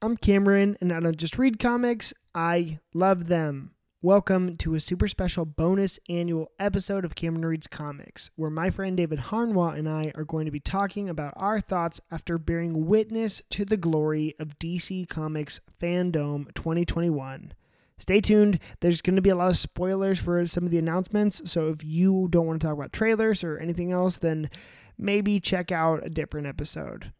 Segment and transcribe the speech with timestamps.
[0.00, 3.72] I'm Cameron, and I don't just read comics, I love them.
[4.00, 8.96] Welcome to a super special bonus annual episode of Cameron Reads Comics, where my friend
[8.96, 13.42] David Harnwa and I are going to be talking about our thoughts after bearing witness
[13.50, 17.52] to the glory of DC Comics Fandom 2021.
[17.98, 18.60] Stay tuned.
[18.78, 21.82] There's going to be a lot of spoilers for some of the announcements, so if
[21.82, 24.48] you don't want to talk about trailers or anything else, then
[24.96, 27.12] maybe check out a different episode.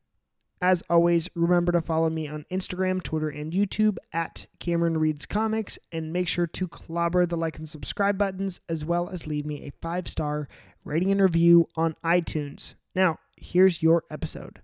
[0.61, 5.79] As always, remember to follow me on Instagram, Twitter, and YouTube at Cameron Reads Comics,
[5.93, 9.65] and make sure to clobber the like and subscribe buttons, as well as leave me
[9.65, 10.49] a five star
[10.85, 12.75] rating and review on iTunes.
[12.95, 14.61] Now, here's your episode.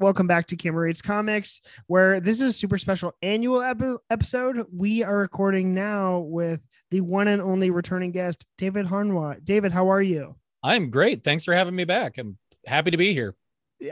[0.00, 4.66] Welcome back to Cameron Reads Comics, where this is a super special annual ep- episode.
[4.72, 9.44] We are recording now with the one and only returning guest, David Harnwa.
[9.44, 10.36] David, how are you?
[10.62, 11.22] I'm great.
[11.22, 12.18] Thanks for having me back.
[12.18, 13.34] I'm happy to be here.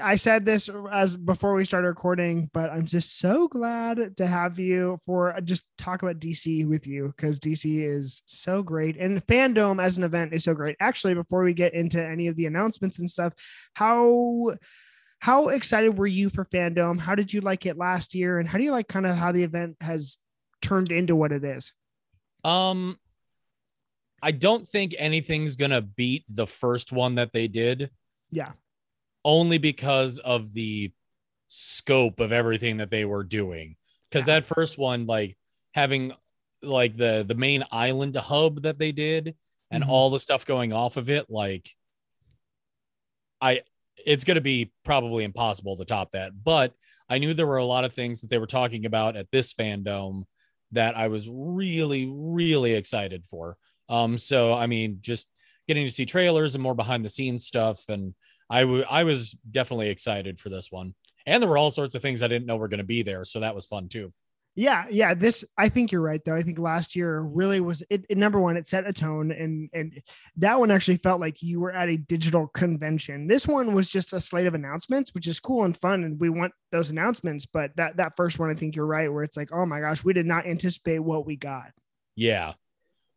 [0.03, 4.58] I said this as before we started recording, but I'm just so glad to have
[4.58, 9.25] you for uh, just talk about DC with you because DC is so great and
[9.27, 10.77] fandom as an event is so great.
[10.81, 13.34] Actually, before we get into any of the announcements and stuff,
[13.75, 14.55] how
[15.25, 17.00] how excited were you for fandom?
[17.00, 18.39] How did you like it last year?
[18.39, 20.19] And how do you like kind of how the event has
[20.61, 21.72] turned into what it is?
[22.44, 22.98] Um,
[24.20, 27.89] I don't think anything's gonna beat the first one that they did.
[28.33, 28.52] Yeah.
[29.25, 30.92] Only because of the
[31.48, 33.77] scope of everything that they were doing.
[34.11, 34.41] Because Yeah.
[34.41, 35.39] that first one, like
[35.73, 36.13] having
[36.61, 39.34] like the the main island hub that they did
[39.70, 39.89] and Mhm.
[39.89, 41.74] all the stuff going off of it, like
[43.40, 43.63] I
[44.07, 46.33] it's going to be probably impossible to top that.
[46.42, 46.73] But
[47.09, 49.53] I knew there were a lot of things that they were talking about at this
[49.55, 50.25] fandom
[50.73, 53.57] that I was really, really excited for.
[53.89, 55.29] Um, so I mean, just
[55.69, 58.14] getting to see trailers and more behind the scenes stuff, and
[58.51, 60.95] I w- I was definitely excited for this one.
[61.27, 63.25] And there were all sorts of things I didn't know were going to be there,
[63.25, 64.13] so that was fun too.
[64.57, 65.15] Yeah, yeah.
[65.15, 66.37] This I think you're right though.
[66.37, 69.69] I think last year really was it, it- number one, it set a tone and
[69.73, 70.01] and
[70.37, 73.27] that one actually felt like you were at a digital convention.
[73.27, 76.31] This one was just a slate of announcements, which is cool and fun, and we
[76.31, 77.47] want those announcements.
[77.47, 80.05] But that that first one, I think you're right, where it's like, oh my gosh,
[80.05, 81.73] we did not anticipate what we got.
[82.14, 82.53] Yeah.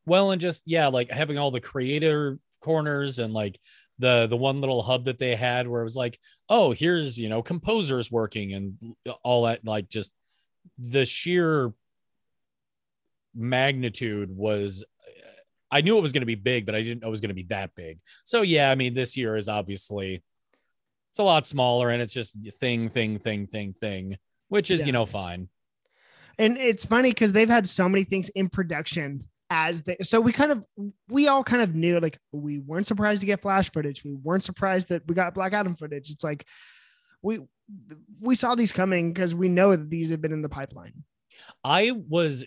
[0.07, 3.59] Well, and just yeah, like having all the creator corners and like
[3.99, 6.17] the the one little hub that they had where it was like,
[6.49, 9.63] oh, here's you know composers working and all that.
[9.63, 10.11] Like just
[10.77, 11.73] the sheer
[13.35, 14.83] magnitude was.
[15.69, 17.27] I knew it was going to be big, but I didn't know it was going
[17.29, 17.99] to be that big.
[18.23, 20.23] So yeah, I mean, this year is obviously
[21.11, 24.17] it's a lot smaller, and it's just thing, thing, thing, thing, thing,
[24.47, 24.85] which is Yeah.
[24.87, 25.49] you know fine.
[26.39, 30.31] And it's funny because they've had so many things in production as they so we
[30.31, 30.65] kind of
[31.07, 34.03] we all kind of knew like we weren't surprised to get flash footage.
[34.05, 36.11] We weren't surprised that we got Black Adam footage.
[36.11, 36.45] It's like
[37.21, 37.39] we
[38.19, 41.03] we saw these coming because we know that these have been in the pipeline.
[41.63, 42.45] I was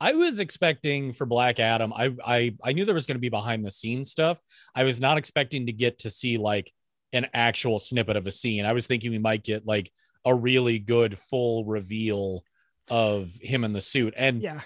[0.00, 1.92] I was expecting for Black Adam.
[1.94, 4.40] I I I knew there was going to be behind the scenes stuff.
[4.74, 6.72] I was not expecting to get to see like
[7.12, 8.64] an actual snippet of a scene.
[8.66, 9.90] I was thinking we might get like
[10.24, 12.42] a really good full reveal
[12.90, 14.60] of him in the suit and Yeah.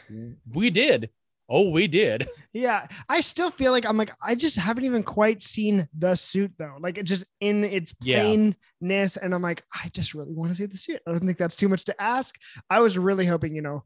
[0.52, 1.10] we did.
[1.48, 2.28] Oh, we did.
[2.54, 2.88] Yeah.
[3.08, 6.76] I still feel like I'm like, I just haven't even quite seen the suit though.
[6.80, 8.22] Like it just in its Yeah.
[8.22, 9.16] plainness.
[9.16, 11.00] And I'm like, I just really want to see the suit.
[11.06, 12.34] I don't think that's too much to ask.
[12.68, 13.84] I was really hoping, you know,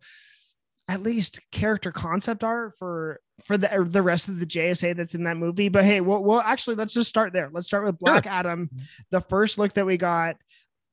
[0.89, 5.25] at least character concept art for for the the rest of the JSA that's in
[5.25, 5.69] that movie.
[5.69, 7.51] But hey, well, well actually let's just start there.
[7.53, 8.71] Let's start with Black Adam.
[9.11, 10.37] The first look that we got.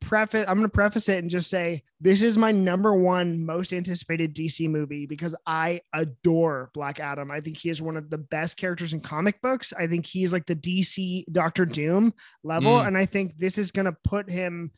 [0.02, 4.34] Preface I'm gonna preface it and just say this is my number one most anticipated
[4.34, 7.30] DC movie because I adore Black Adam.
[7.32, 9.74] I think he is one of the best characters in comic books.
[9.78, 12.14] I think he's like the DC Doctor Doom
[12.44, 12.88] level, Mm.
[12.88, 14.72] and I think this is gonna put him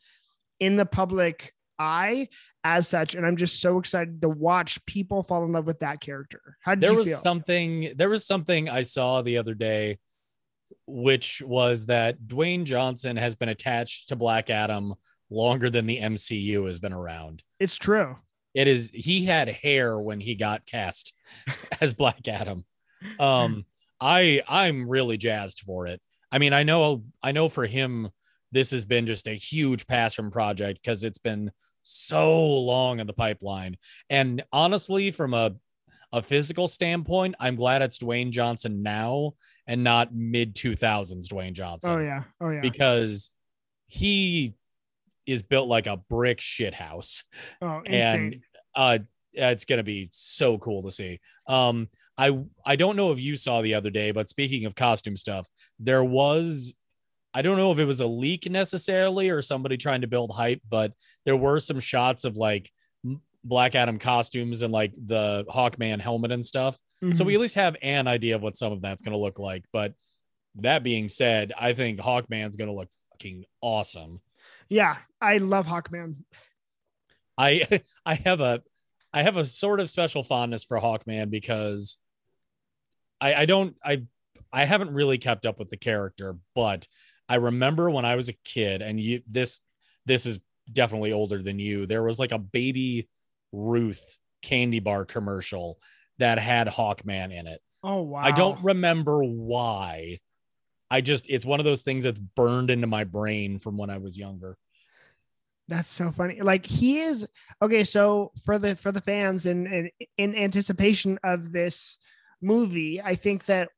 [0.60, 2.28] in the public eye
[2.64, 3.14] as such.
[3.14, 6.56] And I'm just so excited to watch people fall in love with that character.
[6.60, 7.16] How did there you was feel?
[7.18, 9.98] something there was something I saw the other day
[10.86, 14.94] which was that Dwayne Johnson has been attached to Black Adam
[15.32, 17.42] longer than the MCU has been around.
[17.58, 18.16] it's true.
[18.54, 21.14] It is he had hair when he got cast
[21.80, 22.64] as Black Adam.
[23.18, 23.64] Um
[24.00, 26.00] I I'm really jazzed for it.
[26.30, 28.10] I mean, I know I know for him
[28.50, 31.50] this has been just a huge passion project because it's been
[31.82, 33.76] so long in the pipeline.
[34.10, 35.54] And honestly, from a
[36.12, 39.32] a physical standpoint, I'm glad it's Dwayne Johnson now
[39.66, 41.90] and not mid 2000s Dwayne Johnson.
[41.90, 42.24] Oh yeah.
[42.40, 42.60] Oh yeah.
[42.60, 43.30] Because
[43.86, 44.54] he
[45.26, 47.24] is built like a brick shit house.
[47.60, 48.32] oh, insane.
[48.32, 48.42] And
[48.74, 48.98] uh
[49.34, 51.20] it's gonna be so cool to see.
[51.46, 51.88] Um
[52.18, 55.48] I I don't know if you saw the other day, but speaking of costume stuff,
[55.78, 56.74] there was
[57.34, 60.60] I don't know if it was a leak necessarily or somebody trying to build hype,
[60.68, 60.92] but
[61.24, 62.70] there were some shots of like
[63.44, 66.78] Black Adam costumes and like the Hawkman helmet and stuff.
[67.02, 67.16] Mhm.
[67.16, 69.38] So we at least have an idea of what some of that's going to look
[69.40, 69.64] like.
[69.72, 69.94] But
[70.56, 74.20] that being said, I think Hawkman's going to look fucking awesome.
[74.72, 76.24] Yeah, I love Hawkman.
[77.36, 78.62] I I have a
[79.12, 81.98] I have a sort of special fondness for Hawkman because
[83.20, 84.02] I I don't I
[84.52, 86.86] I haven't really kept up with the character, but
[87.28, 89.60] I remember when I was a kid and you this
[90.06, 90.40] this is
[90.72, 91.86] definitely older than you.
[91.86, 93.08] There was like a baby
[93.52, 95.78] Ruth candy bar commercial
[96.18, 97.60] that had Hawkman in it.
[97.82, 98.20] Oh wow.
[98.20, 100.18] I don't remember why.
[100.90, 103.98] I just it's one of those things that's burned into my brain from when I
[103.98, 104.56] was younger.
[105.68, 106.40] That's so funny.
[106.40, 107.26] Like he is
[107.62, 107.84] okay.
[107.84, 111.98] So for the for the fans and in, in, anticipation of this
[112.42, 113.68] movie, I think that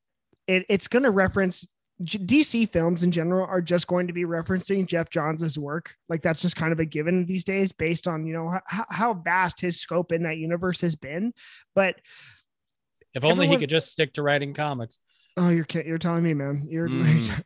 [0.46, 1.66] it, it's going to reference
[2.02, 5.94] DC films in general are just going to be referencing Geoff Johns' work.
[6.08, 9.14] Like that's just kind of a given these days, based on you know how, how
[9.14, 11.32] vast his scope in that universe has been.
[11.75, 11.96] But
[13.14, 14.98] If only Everyone- he could just stick to writing comics.
[15.36, 16.66] oh, you're you're telling me, man.
[16.69, 17.44] You're Mm.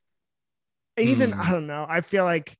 [0.98, 1.38] even Mm.
[1.44, 1.84] I don't know.
[1.88, 2.56] I feel like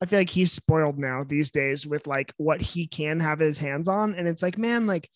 [0.00, 3.58] I feel like he's spoiled now these days with like what he can have his
[3.58, 5.10] hands on, and it's like, man, like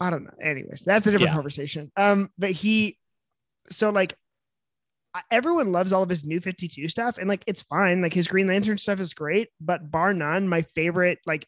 [0.00, 0.34] I don't know.
[0.42, 1.34] Anyways, that's a different Yeah.
[1.34, 1.92] conversation.
[1.96, 2.98] Um, but he,
[3.70, 4.16] so like
[5.30, 8.46] everyone loves all of his new 52 stuff and like it's fine like his green
[8.46, 11.46] lantern stuff is great but bar none my favorite like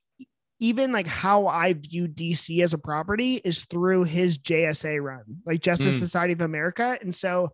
[0.60, 5.62] even like how i view dc as a property is through his jsa run like
[5.62, 5.98] justice Mm.
[5.98, 7.50] society of america and so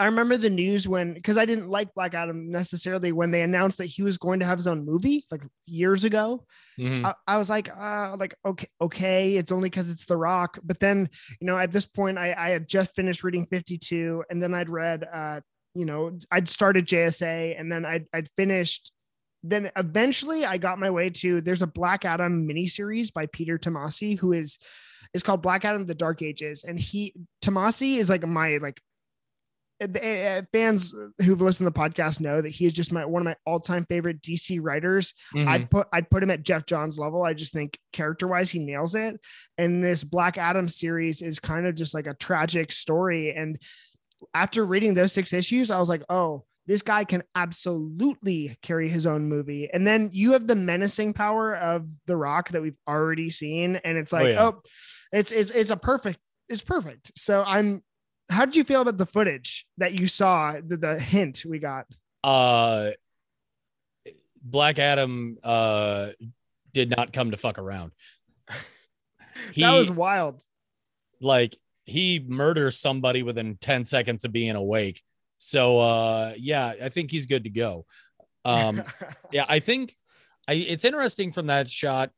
[0.00, 3.78] i remember the news when because i didn't like black adam necessarily when they announced
[3.78, 6.44] that he was going to have his own movie like years ago
[6.78, 7.04] Mhm.
[7.04, 10.58] I, I was like, uh, like okay, okay, it's only because it's The Rock.
[10.62, 11.08] But then,
[11.40, 14.68] you know, at this point, I, I had just finished reading 52, and then I'd
[14.68, 15.40] read, uh,
[15.74, 18.92] you know, I'd started JSA, and then I'd I'd finished.
[19.42, 24.16] Then eventually, I got my way to there's a Black Adam miniseries by Peter Tomasi
[24.16, 24.58] who is
[25.14, 27.12] is called Black Adam: The Dark Ages, and he
[27.44, 28.80] Tomasi is like my like
[29.80, 30.94] uh, uh, fans
[31.24, 33.84] who've listened to the podcast know that he is just my one of my all-time
[33.86, 35.14] favorite DC writers.
[35.34, 35.46] Mhm.
[35.46, 37.22] I'd put I'd put him at Geoff Johns level.
[37.22, 39.20] I just think character wise he nails it.
[39.56, 43.32] And this Black Adam series is kind of just like a tragic story.
[43.32, 43.58] And
[44.34, 49.06] after reading those six issues, I was like, oh, this guy can absolutely carry his
[49.06, 49.70] own movie.
[49.72, 53.96] And then you have the menacing power of The Rock that we've already seen, and
[53.96, 54.42] it's like, yeah.
[54.42, 54.62] oh,
[55.10, 57.12] it's it's it's a perfect, it's perfect.
[57.16, 57.82] So I'm.
[58.30, 60.52] How did you feel about the footage that you saw?
[60.64, 61.86] The, the hint we got.
[62.24, 62.90] uh
[64.42, 66.10] Black Adam uh
[66.72, 67.92] did not come to fuck around.
[69.52, 70.42] He that was wild.
[71.20, 75.02] like he murders somebody within 10 seconds of being awake.
[75.38, 77.86] So uh yeah, I think he's good to go.
[78.44, 78.82] Um
[79.32, 79.94] yeah, I think
[80.46, 82.10] I it's interesting from that shot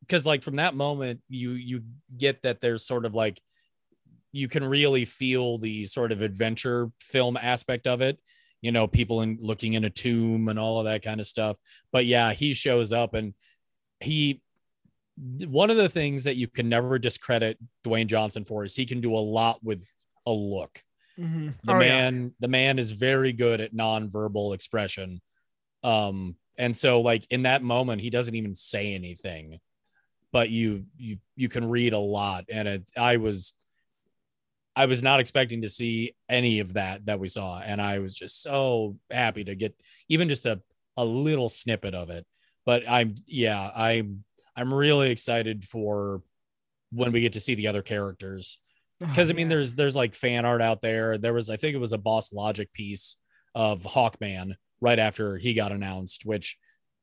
[0.00, 1.82] because like from that moment you you
[2.16, 3.40] get that there's sort of like
[4.32, 8.18] you can really feel the sort of adventure film aspect of it
[8.62, 11.56] you know people in looking in a tomb and all of that kind of stuff
[11.92, 13.34] but yeah he shows up and
[14.00, 14.40] he
[15.46, 19.00] one of the things that you can never discredit Dwayne Johnson for is he can
[19.00, 19.88] do a lot with
[20.26, 20.82] a look
[21.18, 21.54] Mhm.
[21.64, 21.88] the Oh, yeah.
[21.88, 25.20] man the man is very good at nonverbal expression
[25.82, 29.58] um and so like in that moment he doesn't even say anything
[30.32, 33.54] but you you you can read a lot and it i was
[34.76, 38.14] i was not expecting to see any of that that we saw and i was
[38.14, 39.74] just so happy to get
[40.08, 40.60] even just a
[40.96, 42.24] a little snippet of it
[42.64, 44.22] but i'm yeah i'm
[44.56, 46.22] i'm really excited for
[46.92, 48.58] when we get to see the other characters
[48.98, 49.54] because I mean, Oh, Yeah.
[49.56, 51.18] there's there's like fan art out there.
[51.18, 53.18] There was, I think it was a Boss Logic piece
[53.54, 56.56] of Hawkman right after he got announced, which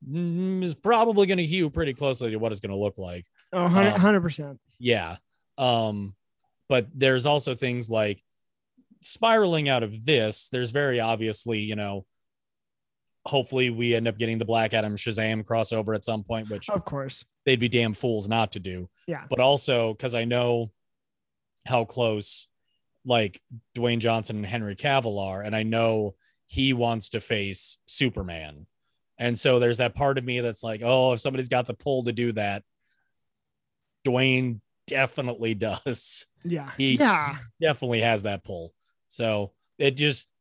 [0.10, 3.28] mm, is probably going to hew pretty closely to what it's going to look like.
[3.52, 4.60] Oh, Um, 100 percent.
[4.80, 5.18] Yeah.
[5.60, 6.16] Um,
[6.70, 8.22] but there's also things like
[9.02, 10.50] spiraling out of this.
[10.50, 12.06] There's very obviously, you know,
[13.26, 16.86] hopefully we end up getting the Black Adam Shazam crossover at some point, which Of
[16.86, 17.24] course.
[17.46, 18.90] they'd be damn fools not to do.
[19.08, 19.26] Yeah.
[19.30, 20.72] But also because I know
[21.66, 22.48] how close
[23.06, 23.42] like
[23.76, 26.16] Dwayne Johnson and Henry Cavill are, and I know
[26.48, 28.66] he wants to face Superman.
[29.20, 32.04] And so there's that part of me that's like, oh, if somebody's got the pull
[32.06, 32.64] to do that,
[34.06, 35.54] Dwayne definitely
[35.86, 36.26] does.
[36.44, 36.72] Yeah.
[36.78, 37.38] He yeah.
[37.60, 38.74] definitely has that pull.
[39.08, 40.32] So it just,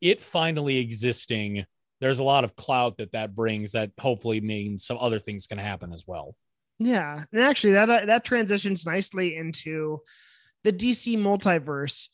[0.00, 1.64] it finally existing,
[2.00, 5.58] there's a lot of clout that that brings that hopefully means some other things can
[5.58, 6.34] happen as well.
[6.78, 7.24] Yeah.
[7.32, 10.00] And actually, that, uh, that transitions nicely into
[10.64, 12.08] the DC multiverse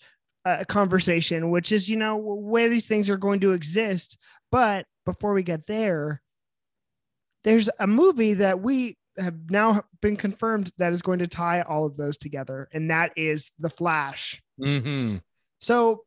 [0.45, 4.19] uh, conversation, which is, you know, where these things are going to exist.
[4.51, 6.21] But before we get there,
[7.45, 11.87] there's a movie that we have now been confirmed that is going to tie all
[11.87, 14.43] of those together, and that is The Flash.
[14.61, 15.19] Mm-hmm.
[15.61, 16.05] So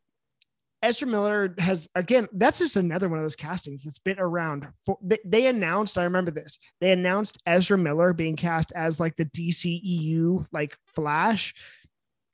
[0.84, 2.28] Ezra Miller has again.
[2.34, 4.68] That's just another one of those castings that's been around.
[4.86, 5.98] For, they, they, announced.
[5.98, 6.60] I remember this.
[6.82, 11.54] They announced Ezra Miller being cast as like the DCEU like Flash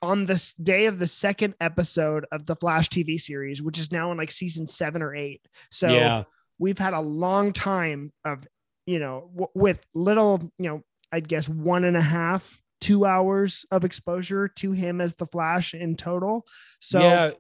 [0.02, 4.12] on this day of the second episode of the Flash TV series, which is now
[4.12, 5.42] in like season seven or eight.
[5.70, 6.24] So yeah.
[6.58, 8.48] we've had a long time of
[8.90, 13.64] you know, w- with little, you know, I'd guess one and a half, two hours
[13.70, 16.48] of exposure to him as the Flash in total.
[16.80, 17.32] So yeah,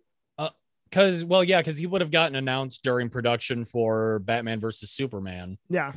[0.89, 4.91] because uh, well, yeah, because he would have gotten announced during production for Batman versus
[4.91, 5.58] Superman.
[5.70, 5.94] Yeah,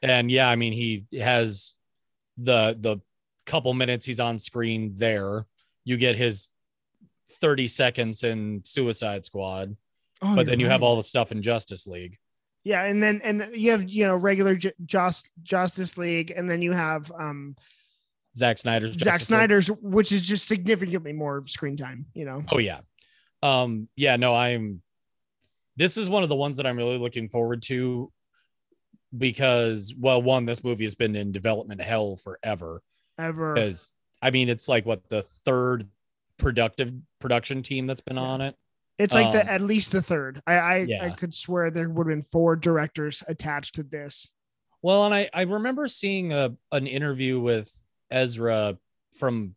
[0.00, 1.74] and yeah, I mean he has
[2.36, 2.98] the the
[3.46, 5.44] couple minutes he's on screen there.
[5.84, 6.50] You get his
[7.40, 9.76] thirty seconds in Suicide Squad,
[10.22, 10.72] oh, but then you right.
[10.72, 12.16] have all the stuff in Justice League.
[12.68, 16.60] Yeah, and then and you have you know regular J- Just Justice League, and then
[16.60, 17.56] you have um
[18.36, 19.78] Zack Snyder's Zack Justice Snyder's, League.
[19.80, 22.04] which is just significantly more screen time.
[22.12, 22.44] You know.
[22.52, 22.80] Oh yeah,
[23.42, 24.82] um yeah no I'm.
[25.76, 28.12] This is one of the ones that I'm really looking forward to
[29.16, 32.82] because well one this movie has been in development hell forever
[33.18, 35.88] ever because I mean it's like what the third
[36.36, 38.22] productive production team that's been yeah.
[38.22, 38.56] on it
[38.98, 40.42] it's like um, the at least the third.
[40.46, 41.04] I I, yeah.
[41.04, 44.30] I could swear there would have been four directors attached to this.
[44.82, 47.70] Well, and I I remember seeing a an interview with
[48.10, 48.76] Ezra
[49.16, 49.54] from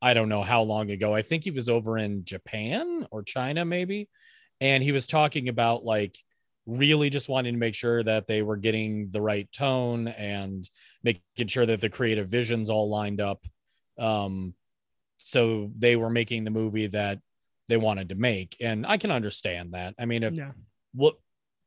[0.00, 1.14] I don't know how long ago.
[1.14, 4.08] I think he was over in Japan or China maybe,
[4.60, 6.16] and he was talking about like
[6.66, 10.68] really just wanting to make sure that they were getting the right tone and
[11.02, 13.44] making sure that the creative visions all lined up.
[13.98, 14.54] Um,
[15.16, 17.18] so they were making the movie that
[17.72, 18.54] they wanted to make.
[18.60, 19.94] And i can understand that.
[19.98, 20.50] I mean if yeah.
[20.94, 21.14] we'll,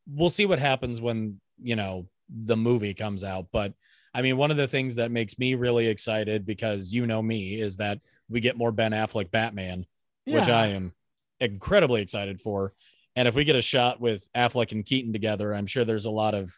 [0.07, 3.47] we'll see what happens when you know the movie comes out.
[3.51, 3.73] But
[4.13, 7.59] i mean one of the things that makes me really excited because you know me
[7.59, 9.83] is that we get more ben affleck batman
[10.27, 10.39] yeah.
[10.39, 10.93] which i am
[11.39, 12.73] incredibly excited for.
[13.17, 16.11] And if we get a shot with affleck and keaton together i'm sure there's a
[16.11, 16.51] lot of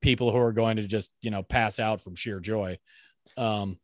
[0.00, 2.78] people who are going to just you know pass out from sheer joy
[3.36, 3.78] um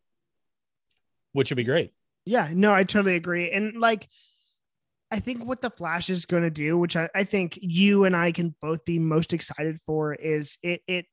[1.33, 1.93] which would be great.
[2.25, 3.51] Yeah no i totally agree.
[3.51, 4.09] And like
[5.11, 8.15] I think what the Flash is going to do, which I, I think you and
[8.15, 11.07] I can both be most excited for, is it it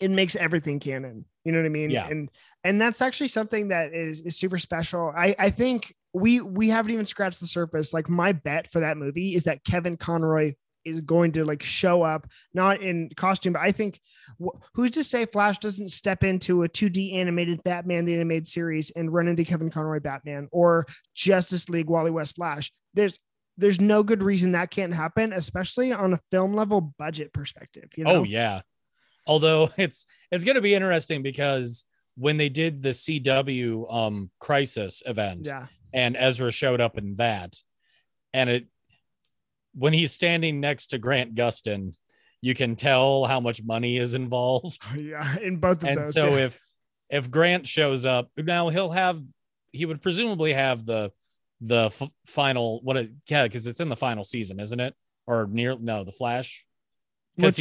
[0.00, 1.24] it makes everything canon.
[1.44, 1.90] You know what I mean?
[1.90, 2.08] Yeah.
[2.08, 2.30] And
[2.64, 5.12] and that's actually something that is is super special.
[5.16, 7.94] I I think we we haven't even scratched the surface.
[7.94, 10.54] Like my bet for that movie is that Kevin Conroy
[10.84, 14.00] is going to like show up not in costume but i think
[14.42, 18.90] wh- who's to say flash doesn't step into a 2d animated batman the animated series
[18.90, 23.18] and run into kevin conroy batman or justice league wally west flash there's
[23.56, 28.04] there's no good reason that can't happen especially on a film level budget perspective you
[28.04, 28.16] know?
[28.16, 28.60] oh yeah
[29.26, 31.84] although it's it's going to be interesting because
[32.16, 37.56] when they did the cw um crisis event yeah and ezra showed up in that
[38.32, 38.66] and it
[39.74, 41.94] when he's standing next to Grant Gustin,
[42.40, 44.86] you can tell how much money is involved.
[44.98, 46.14] Yeah, in both of and those.
[46.14, 46.46] so yeah.
[46.46, 46.60] if
[47.08, 49.22] if Grant shows up now, he'll have
[49.72, 51.12] he would presumably have the
[51.60, 54.94] the f- final what it yeah because it's in the final season, isn't it?
[55.26, 56.64] Or near no the Flash
[57.36, 57.56] because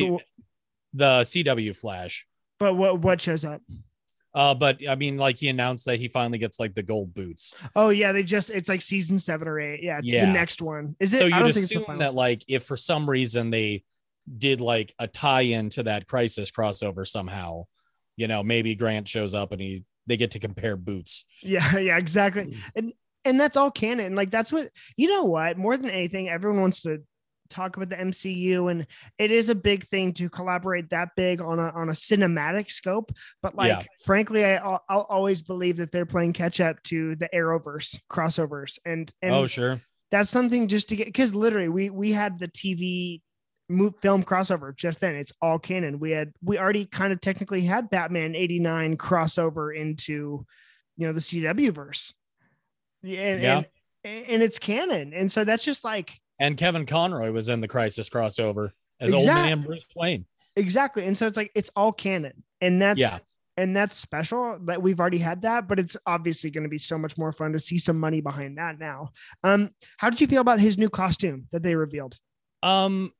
[0.93, 2.25] the CW Flash.
[2.59, 3.61] But what what shows up?
[4.33, 7.53] Uh, but I mean, like he announced that he finally gets like the gold boots.
[7.75, 9.81] Oh yeah, they just it's like season seven or eight.
[9.81, 10.25] Yeah, yeah.
[10.25, 10.95] the next one.
[10.99, 11.19] Is it?
[11.19, 13.83] So you'd assume that like if for some reason they
[14.37, 17.65] did like a tie-in to that crisis crossover somehow,
[18.15, 21.25] you know, maybe Grant shows up and he they get to compare boots.
[21.41, 22.55] Yeah, yeah, exactly.
[22.75, 22.93] And
[23.29, 24.15] and that's all canon.
[24.15, 27.03] Like that's what you know what, more than anything, everyone wants to
[27.49, 28.85] talk about the MCU and
[29.17, 33.11] it is a big thing to collaborate that big on a on a cinematic scope
[33.41, 33.83] but like yeah.
[34.05, 38.77] frankly I I'll, I'll, always believe that they're playing catch up to the Arrowverse crossovers
[38.85, 39.81] and and Oh sure.
[40.11, 43.21] That's something just to get cuz literally we we had the TV
[44.01, 47.89] film crossover just then it's all canon we had we already kind of technically had
[47.89, 50.45] Batman 89 crossover into
[50.97, 52.13] you know the CW verse
[53.03, 53.63] and, yeah.
[54.03, 57.67] and and it's canon and so that's just like And Kevin Conroy was in the
[57.67, 60.25] Crisis crossover as old man Bruce Wayne.
[60.55, 61.05] exactly.
[61.05, 63.17] And so it's like it's all canon, and that's Yeah.
[63.57, 66.97] and that's special that we've already had that, but it's obviously going to be so
[66.97, 69.09] much more fun to see some money behind that now.
[69.43, 72.17] Um, how did you feel about his new costume that they revealed?
[72.63, 73.11] Um,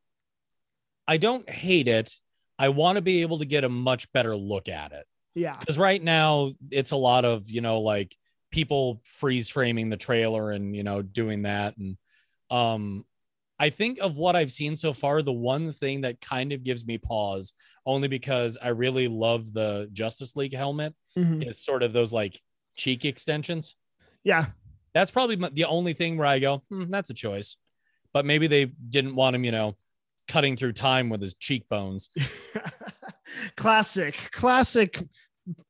[1.07, 2.13] I don't hate it.
[2.57, 5.77] I want to be able to get a much better look at it Yeah, because
[5.77, 8.15] right now it's a lot of you know like
[8.51, 11.97] people freeze framing the trailer and you know doing that and
[12.49, 13.05] um
[13.61, 16.85] I think of what I've seen so far, the one thing that kind of gives
[16.85, 17.51] me pause,
[17.85, 21.45] only because I really love the Justice League helmet, Mhm.
[21.45, 22.41] is sort of those like
[22.77, 23.75] cheek extensions.
[24.23, 24.45] yeah,
[24.93, 27.57] That's probably the only thing where I go, hmm, that's a choice.
[28.13, 29.75] But maybe they didn't want him, you know,
[30.29, 32.09] cutting through time with his cheekbones.
[33.57, 35.03] classic, classic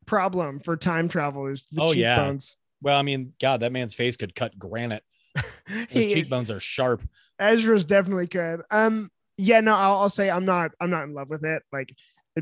[0.05, 2.55] problem for time travel is the Oh, cheekbones.
[2.81, 5.03] Well, I mean, God, that man's face could cut granite.
[5.89, 7.01] His He- cheekbones are sharp.
[7.39, 8.61] Ezra's definitely good.
[8.69, 10.71] Um, yeah, no, I'll, I'll say I'm not.
[10.81, 11.63] I'm not in love with it.
[11.71, 11.95] Like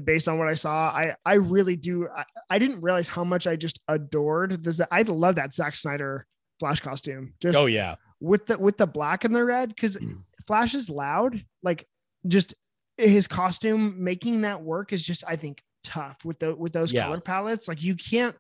[0.03, 2.07] based on what I saw, I I really do.
[2.07, 4.81] I, I didn't realize how much I just adored this.
[4.91, 6.25] I love that Zack Snyder
[6.59, 7.33] Flash costume.
[7.39, 9.97] Just Oh yeah, with the with the black and the red because
[10.47, 11.43] Flash is loud.
[11.61, 11.87] Like
[12.27, 12.55] just
[12.97, 17.03] his costume making that work is just I think tough with the with those Yeah.
[17.05, 17.67] color palettes.
[17.67, 18.35] Like you can't.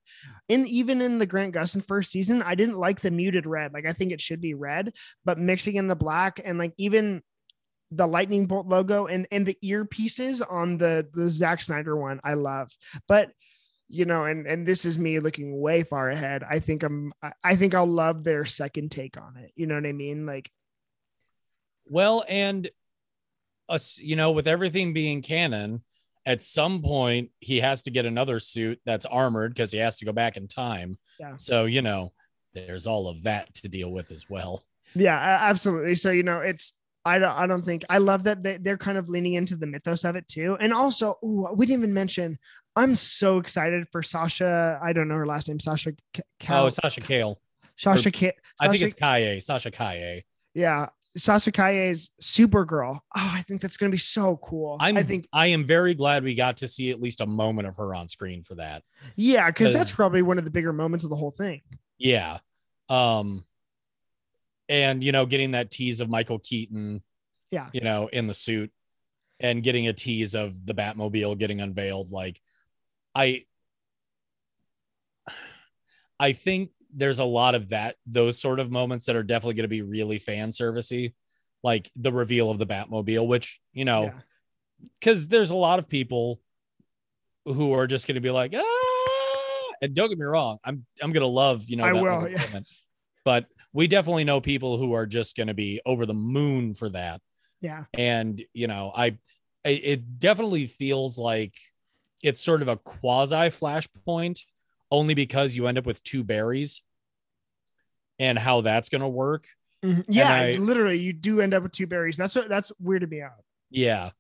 [0.49, 3.73] In even in the Grant Gustin first season, I didn't like the muted red.
[3.73, 4.93] Like I think it should be red,
[5.25, 7.23] but mixing in the black and like even
[7.91, 12.33] the lightning bolt logo and and the earpieces on the the Zack Snyder one, I
[12.33, 12.69] love.
[13.07, 13.31] But
[13.89, 16.43] you know, and and this is me looking way far ahead.
[16.43, 17.13] I think I'm
[17.43, 19.51] I think I'll love their second take on it.
[19.55, 20.25] You know what I mean?
[20.25, 20.51] Like
[21.85, 22.69] Well, and
[23.69, 25.83] us, you know, with everything being canon,
[26.27, 30.05] at some point he has to get another suit that's armored because he has to
[30.05, 30.97] go back in time.
[31.19, 31.37] Yeah.
[31.37, 32.11] So you know,
[32.53, 34.63] there's all of that to deal with as well.
[34.93, 35.95] Yeah, absolutely.
[35.95, 36.73] So you know, it's
[37.05, 39.65] I don't I don't think I love that they, they're kind of leaning into the
[39.65, 40.57] mythos of it too.
[40.59, 42.37] And also, ooh, we didn't even mention.
[42.75, 44.79] I'm so excited for Sasha.
[44.83, 45.59] I don't know her last name.
[45.59, 45.93] Sasha.
[46.13, 47.39] K- oh, Cal- oh, Sasha Kale.
[47.77, 48.11] Sasha.
[48.11, 49.39] K- I think it's Kaye.
[49.39, 50.25] Sasha Kaye.
[50.53, 50.89] yeah.
[51.17, 52.95] Sasha Kaye's Supergirl.
[52.95, 54.77] Oh, I think that's gonna be so cool.
[54.79, 54.95] I'm.
[54.97, 57.75] I think I am very glad we got to see at least a moment of
[57.77, 58.83] her on screen for that.
[59.15, 61.61] yeah, because that's probably one of the bigger moments of the whole thing.
[61.97, 62.39] Yeah.
[62.89, 63.43] Um
[64.69, 67.01] and you know, getting that tease of Michael Keaton,
[67.51, 67.69] Yeah.
[67.73, 68.71] you know, in the suit
[69.39, 72.11] and getting a tease of the Batmobile getting unveiled.
[72.11, 72.39] Like
[73.15, 73.43] I
[76.19, 79.63] I think there's a lot of that, those sort of moments that are definitely going
[79.63, 81.13] to be really fan servicey,
[81.63, 84.19] like the reveal of the Batmobile, which, you know, Yeah.
[84.99, 86.41] because there's a lot of people
[87.45, 91.11] who are just going to be like, ah, and don't get me wrong, I'm I'm
[91.13, 92.59] going to love you know I will, yeah.
[93.23, 96.89] but we definitely know people who are just going to be over the moon for
[96.89, 97.21] that,
[97.61, 97.85] Yeah.
[97.93, 99.19] and you know, I-
[99.63, 101.53] it definitely feels like
[102.23, 104.39] it's sort of a quasi flashpoint,
[104.89, 106.81] only because you end up with two berries,
[108.19, 109.47] and how that's going to work.
[109.83, 110.05] Mhm.
[110.07, 110.31] Yeah.
[110.33, 112.17] I- literally, you do end up with two berries.
[112.17, 113.43] That's what that's weirded me out.
[113.69, 114.11] Yeah.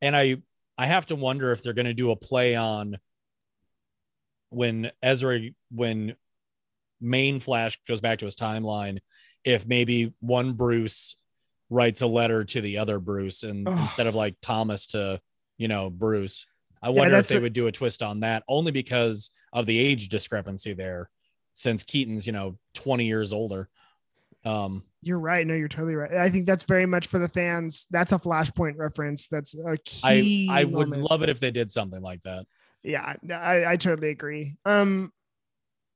[0.00, 0.36] And I
[0.78, 2.98] I have to wonder if they're going to do a play on
[4.50, 6.16] when Ezra when
[7.00, 8.98] main Flash goes back to his timeline
[9.44, 11.16] if maybe one Bruce
[11.68, 15.20] writes a letter to the other Bruce and instead of like Thomas to,
[15.58, 16.46] you know, Bruce.
[16.82, 19.78] I wonder if they a- would do a twist on that only because of the
[19.78, 21.08] age discrepancy there
[21.54, 23.68] since Keaton's, you know, 20 years older.
[24.44, 25.46] Um You're right.
[25.46, 26.12] No, you're totally right.
[26.12, 27.86] I think that's very much for the fans.
[27.90, 29.28] That's a flashpoint reference.
[29.28, 30.48] That's a I key.
[30.50, 31.10] I would moment.
[31.10, 32.46] love it if they did something like that.
[32.82, 34.56] Yeah, I, I totally agree.
[34.64, 35.12] Um,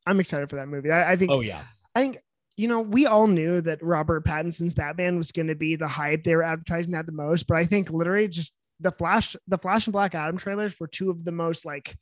[0.07, 0.92] I'm excited for that movie.
[0.92, 1.33] I, I think.
[1.33, 1.62] Oh yeah.
[1.95, 2.19] I think
[2.57, 6.23] you know we all knew that Robert Pattinson's Batman was going to be the hype.
[6.23, 9.87] They were advertising that the most, but I think literally just the Flash, the Flash
[9.87, 11.97] and Black Adam trailers were two of the most like,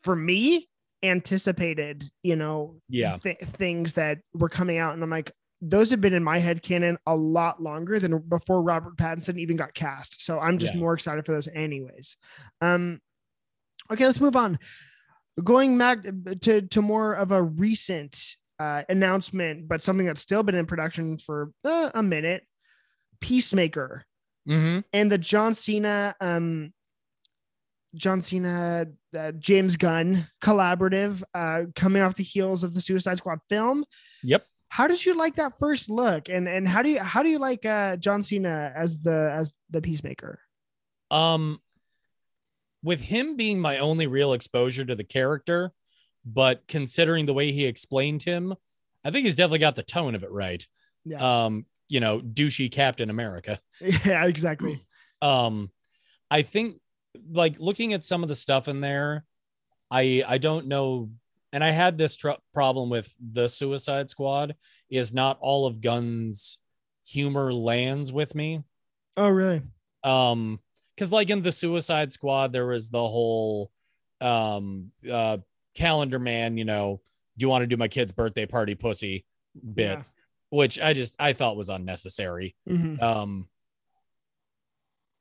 [0.00, 0.68] for me,
[1.02, 2.10] anticipated.
[2.22, 3.16] You know, Yeah.
[3.18, 5.32] th- things that were coming out, and I'm like.
[5.62, 9.56] Those have been in my head canon a lot longer than before Robert Pattinson even
[9.58, 10.24] got cast.
[10.24, 10.80] So I'm just Yeah.
[10.80, 12.16] more excited for those anyways.
[12.62, 12.98] Um,
[13.92, 14.58] okay, let's move on.
[15.44, 15.98] Going back
[16.40, 21.18] to to more of a recent uh, announcement, but something that's still been in production
[21.18, 22.46] for uh, a minute.
[23.20, 24.04] Peacemaker
[24.48, 24.80] Mm-hmm.
[24.94, 26.72] and the John Cena, um,
[27.94, 28.86] John Cena,
[29.18, 33.84] uh, James Gunn collaborative, uh, coming off the heels of the Suicide Squad film.
[34.22, 34.46] Yep.
[34.68, 37.38] How did you like that first look, and and how do you how do you
[37.38, 40.38] like uh, John Cena as the as the Peacemaker?
[41.10, 41.60] Um,
[42.82, 45.72] with him being my only real exposure to the character,
[46.24, 48.54] but considering the way he explained him,
[49.04, 50.64] I think he's definitely got the tone of it right.
[51.04, 51.44] Yeah.
[51.44, 53.58] Um, you know, douchey Captain America.
[54.04, 54.86] Yeah, exactly.
[55.20, 55.70] Um,
[56.30, 56.76] I think
[57.32, 59.24] like looking at some of the stuff in there,
[59.90, 61.10] I I don't know,
[61.52, 64.54] and I had this tr- problem with the Suicide Squad
[64.90, 66.58] is not all of Gunn's
[67.04, 68.62] humor lands with me.
[69.16, 69.62] Oh, really?
[70.04, 70.60] Um,
[70.94, 73.70] because like in the Suicide Squad, there was the whole
[74.20, 75.38] um uh
[75.74, 77.00] calendar man, you know,
[77.38, 79.24] do you want to do my kid's birthday party pussy
[79.74, 80.02] bit, Yeah.
[80.50, 82.54] which I just I thought was unnecessary.
[82.68, 83.02] Mhm.
[83.02, 83.48] Um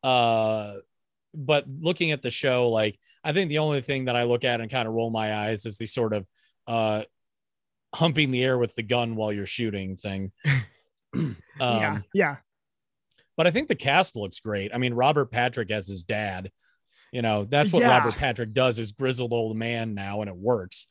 [0.03, 0.75] uh
[1.33, 4.61] but looking at the show, like I think the only thing that I look at
[4.61, 6.25] and kind of roll my eyes is the sort of
[6.67, 7.03] uh
[7.93, 10.31] humping the air with the gun while you're shooting thing.
[11.15, 12.35] um, yeah, yeah,
[13.35, 14.71] but I think the cast looks great.
[14.73, 16.51] I mean, Robert Patrick as his dad,
[17.11, 17.97] you know, that's what Yeah.
[17.97, 20.87] Robert Patrick does is grizzled old man now, and it works.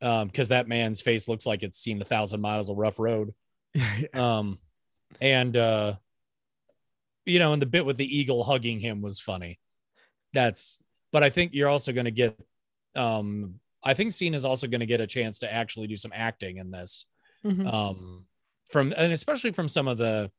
[0.00, 3.34] Um, because that man's face looks like it's seen a thousand miles of rough road.
[4.14, 4.58] Um,
[5.20, 5.94] and uh,
[7.26, 9.58] you know, and the bit with the eagle hugging him was funny.
[10.32, 10.78] That's,
[11.12, 12.38] but I think you're also going to get,
[12.94, 16.58] um, I think Cena's also going to get a chance to actually do some acting
[16.58, 17.06] in this.
[17.44, 17.72] Mhm.
[17.72, 18.26] um
[18.68, 20.30] from and especially from some of the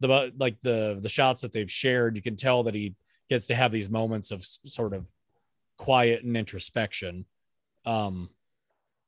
[0.00, 2.96] the like the the shots that they've shared you can tell that he
[3.30, 5.06] gets to have these moments of sort of
[5.76, 7.24] quiet and introspection.
[7.84, 8.28] Um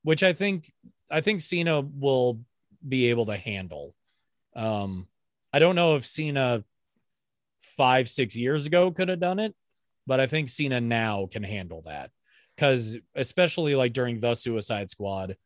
[0.04, 0.72] which i think
[1.10, 2.40] i think cena will
[2.88, 3.96] be able to handle.
[4.54, 5.08] Um
[5.52, 6.64] i don't know if cena
[7.60, 9.56] five six years ago could have done it
[10.06, 12.10] but i think cena now can handle that
[12.56, 15.36] because especially like during the suicide squad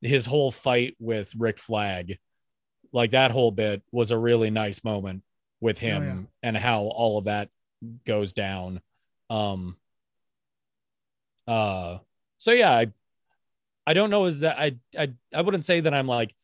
[0.00, 2.18] his whole fight with Rick Flag,
[2.92, 5.22] like that whole bit was a really nice moment
[5.62, 6.20] with him Oh, yeah.
[6.42, 7.48] and how all of that
[8.04, 8.82] goes down.
[9.30, 9.76] Um
[11.46, 11.98] uh
[12.38, 12.86] so yeah, I
[13.86, 16.34] I don't know is that I I I wouldn't say that I'm like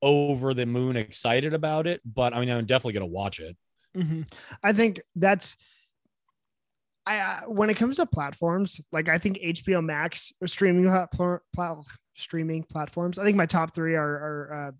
[0.00, 3.56] over the moon excited about it, but I mean I'm definitely gonna watch it.
[3.96, 4.22] hmm
[4.62, 5.56] I think that's
[7.08, 11.40] I uh, when it comes to platforms, like I think HBO Max or streaming platform,
[11.54, 11.78] plat,
[12.14, 13.18] streaming platforms.
[13.18, 14.72] I think my top three are, are uh,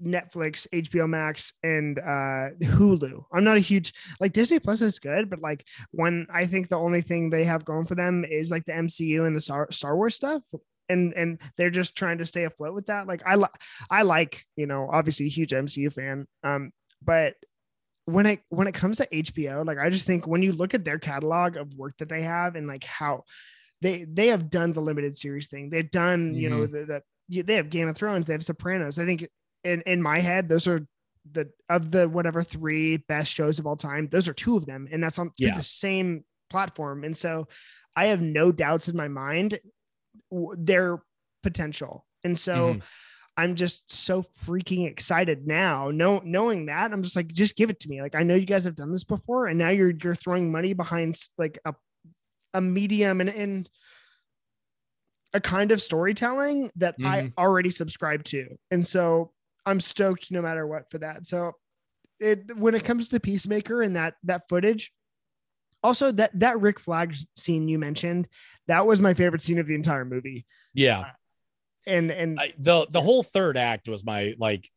[0.00, 3.24] Netflix, HBO Max, and uh, Hulu.
[3.32, 6.78] I'm not a huge like Disney Plus is good, but like when I think the
[6.78, 9.96] only thing they have going for them is like the MCU and the Star, Star
[9.96, 10.42] Wars stuff.
[10.88, 13.08] And and they're just trying to stay afloat with that.
[13.08, 13.58] Like I li-
[13.90, 16.70] I like you know obviously a huge MCU fan, um,
[17.02, 17.34] but
[18.08, 20.84] when it when it comes to HBO, like I just think when you look at
[20.84, 23.24] their catalog of work that they have and like how
[23.82, 27.42] they they have done the limited series thing, they've done you know the, the you-
[27.42, 28.98] they have Game of Thrones, they have Sopranos.
[28.98, 29.28] I think
[29.62, 30.86] in in my head those are
[31.30, 34.08] the of the whatever three best shows of all time.
[34.08, 35.54] Those are two of them, and that's on Yeah.
[35.56, 37.04] the same platform.
[37.04, 37.46] And so
[37.94, 39.58] I have no doubts in my mind
[40.30, 40.98] w- their
[41.42, 42.06] potential.
[42.24, 42.74] And so.
[42.76, 42.82] Mhm.
[43.38, 45.90] I'm just so freaking excited now.
[45.92, 48.02] No, knowing that, I'm just like, just give it to me.
[48.02, 50.72] Like I know you guys have done this before, and now you're you're throwing money
[50.74, 51.74] behind like a
[52.52, 53.70] a medium and and
[55.34, 57.32] a kind of storytelling that I Mhm.
[57.38, 59.32] already subscribe to, and so
[59.66, 61.26] I'm stoked no matter what for that.
[61.26, 61.52] So,
[62.18, 64.92] it when it comes to Peacemaker and that that footage.
[65.84, 68.26] Also, that that Rick Flag scene you mentioned,
[68.66, 70.44] that was my favorite scene of the entire movie.
[70.74, 71.12] Yeah.
[71.88, 74.70] And and I, the the whole third act was my like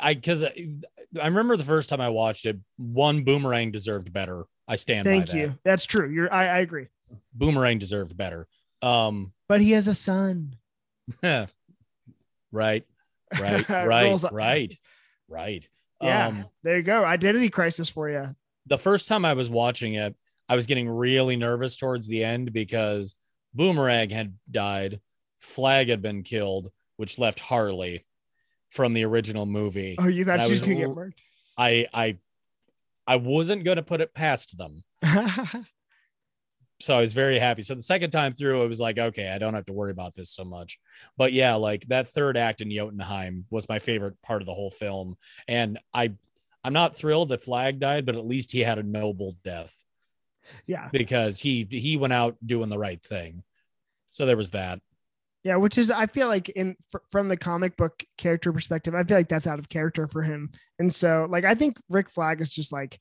[0.00, 0.74] I because I,
[1.20, 4.44] I remember the first time I watched it, one boomerang deserved better.
[4.68, 5.38] I stand thank by that.
[5.38, 5.58] you.
[5.64, 6.08] That's true.
[6.10, 6.88] You're I, I agree.
[7.32, 8.46] Boomerang deserved better.
[8.82, 10.56] Um, But he has a son.
[11.22, 11.48] right,
[12.52, 12.84] right,
[13.68, 14.78] right, right,
[15.28, 15.68] right.
[16.00, 16.26] Yeah.
[16.28, 17.04] Um, There you go.
[17.04, 18.26] Identity crisis for you.
[18.66, 20.14] the first time I was watching it,
[20.48, 23.14] I was getting really nervous towards the end because
[23.54, 25.00] Boomerang had died,
[25.40, 28.04] Flag had been killed, which left Harley
[28.70, 29.96] from the original movie.
[29.98, 31.18] Oh, you thought I she was was gonna get murked?
[31.58, 32.18] I I
[33.06, 34.84] I wasn't gonna put it past them.
[36.80, 37.62] So I was very happy.
[37.62, 40.14] So the second time through, it was like, okay, I don't have to worry about
[40.14, 40.78] this so much.
[41.18, 44.70] But yeah, like that third act in Jotunheim was my favorite part of the whole
[44.70, 45.16] film.
[45.46, 46.14] And I
[46.64, 49.84] I'm not thrilled that Flag died, but at least he had a noble death
[50.66, 50.88] yeah.
[50.90, 53.42] because he he went out doing the right thing.
[54.10, 54.80] So there was that.
[55.42, 59.04] Yeah, which is I feel like in fr- from the comic book character perspective, I
[59.04, 60.50] feel like that's out of character for him.
[60.78, 63.00] And so like I think Rick Flag is just like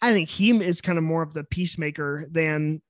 [0.00, 2.82] I think he is kind of more of the peacemaker than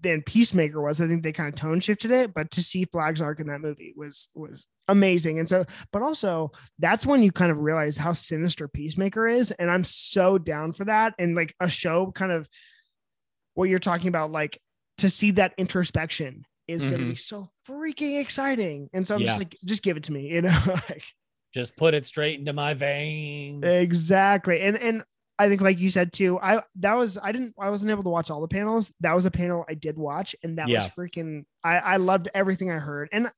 [0.00, 1.00] than Peacemaker was.
[1.00, 3.60] I think they kind of tone shifted it, but to see Flag's arc in that
[3.60, 5.38] movie was was amazing.
[5.38, 9.70] And so, but also that's when you kind of realize how sinister Peacemaker is, and
[9.70, 11.14] I'm so down for that.
[11.18, 12.48] And like a show, kind of
[13.54, 14.60] what you're talking about, like
[14.98, 18.88] to see that introspection is going to be so freaking exciting.
[18.92, 20.58] And so I'm just like, just give it to me, you know.
[20.66, 21.04] like,
[21.54, 23.64] Just put it straight into my veins.
[23.64, 24.60] Exactly.
[24.60, 25.04] And and
[25.38, 28.10] I think like you said too, I that was I didn't I wasn't able to
[28.10, 28.92] watch all the panels.
[29.00, 30.78] That was a panel I did watch and that Yeah.
[30.78, 33.08] was freaking I I loved everything I heard.
[33.12, 33.28] And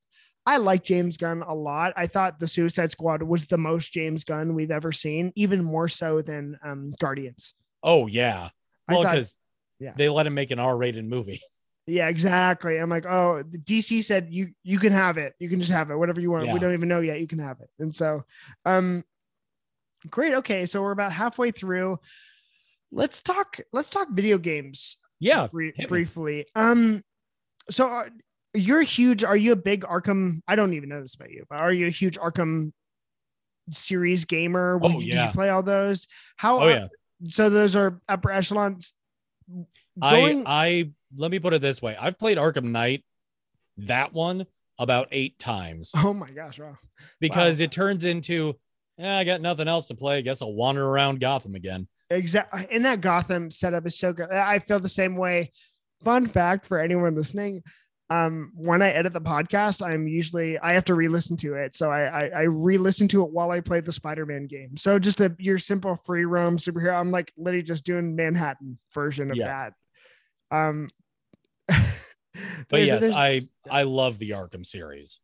[0.46, 1.94] I like James Gunn a lot.
[1.96, 5.88] I thought the Suicide Squad was the most James Gunn we've ever seen, even more
[5.88, 7.54] so than um Guardians.
[7.82, 8.50] Oh yeah.
[8.88, 9.34] Well, because
[9.80, 9.94] yeah.
[9.96, 11.40] they let him make an R-rated movie.
[11.86, 12.78] Yeah, exactly.
[12.78, 15.34] I'm like, oh, the DC said you you can have it.
[15.38, 16.46] You can just have it, whatever you want.
[16.46, 16.54] Yeah.
[16.54, 17.20] We don't even know yet.
[17.20, 17.68] You can have it.
[17.78, 18.24] And so,
[18.64, 19.04] um,
[20.08, 20.34] great.
[20.34, 21.98] Okay, so we're about halfway through.
[22.90, 23.60] Let's talk.
[23.72, 25.48] Let's talk video games Yeah.
[25.52, 25.72] me.
[25.88, 26.46] briefly.
[26.54, 27.02] Um,
[27.68, 28.04] so uh,
[28.54, 29.24] you're huge.
[29.24, 30.40] Are you a big Arkham?
[30.48, 32.72] I don't even know this about you, but are you a huge Arkham
[33.70, 34.78] series gamer?
[34.82, 35.32] Oh, Did you yeah.
[35.32, 36.06] play all those?
[36.36, 36.60] How?
[36.60, 36.88] Oh yeah.
[37.24, 38.92] So those are upper echelons.
[40.00, 41.96] I I let me put it this way.
[42.00, 43.04] I've played Arkham Knight,
[43.78, 44.46] that one
[44.78, 46.58] about eight times Oh my gosh!
[46.58, 46.76] Wow.
[47.20, 48.54] because it turns into
[48.98, 50.18] yeah, I got nothing else to play.
[50.18, 51.88] I guess I'll wander around Gotham again.
[52.10, 52.66] Exactly.
[52.70, 54.30] And that Gotham setup is so good.
[54.30, 55.50] I feel the same way.
[56.04, 57.62] Fun fact for anyone listening.
[58.10, 61.74] Um, when I edit the podcast, I'm usually I have to re-listen to it.
[61.74, 64.76] So I I, I re-listen to it while I play the Spider-Man game.
[64.76, 66.98] So just a your simple free roam superhero.
[67.00, 69.70] I'm like literally just doing Manhattan version of Yeah.
[70.50, 70.56] that.
[70.56, 70.88] Um
[71.68, 75.20] But yes, there's- I I love the Arkham series.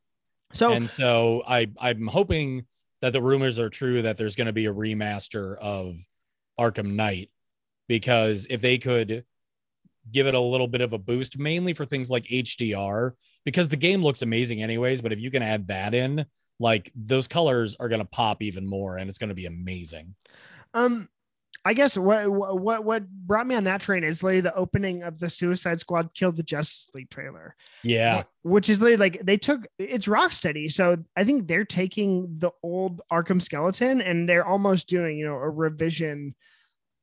[0.53, 2.67] so and so I I'm hoping
[3.01, 5.97] that the rumors are true that there's going to be a remaster of
[6.59, 7.31] Arkham Knight
[7.89, 9.25] because if they could
[10.13, 13.13] give it a little bit of a boost mainly for things like HDR
[13.45, 16.25] because the game looks amazing anyways but if you can add that in
[16.59, 20.15] like those colors are going to pop even more and it's going to be amazing.
[20.75, 21.09] Um,
[21.65, 25.19] I guess what what what brought me on that train is literally the opening of
[25.19, 27.55] the Suicide Squad Kill the Justice League trailer.
[27.83, 28.23] Yeah.
[28.43, 33.03] Which is literally like they took it's Rocksteady, so I think they're taking the old
[33.13, 36.35] Arkham skeleton and they're almost doing you know a revision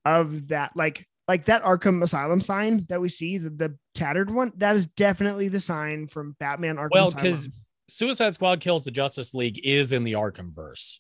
[0.06, 4.54] of that like like that Arkham Asylum sign that we see the, the tattered one
[4.58, 7.26] that is definitely the sign from Batman Arkham Well, Asylum.
[7.26, 7.50] 'cause-
[7.90, 11.00] Suicide Squad kills the Justice League is in the Arkham verse.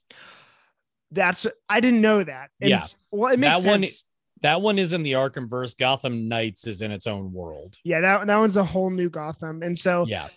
[1.11, 2.49] That's I didn't know that.
[2.61, 2.83] And Yeah.
[3.11, 4.03] well, it makes That one- sense.
[4.41, 5.73] That one is in the Arkham verse.
[5.73, 7.75] Gotham Knights is in its own world.
[7.83, 10.27] yeah, that that one's a whole new Gotham, and so Yeah.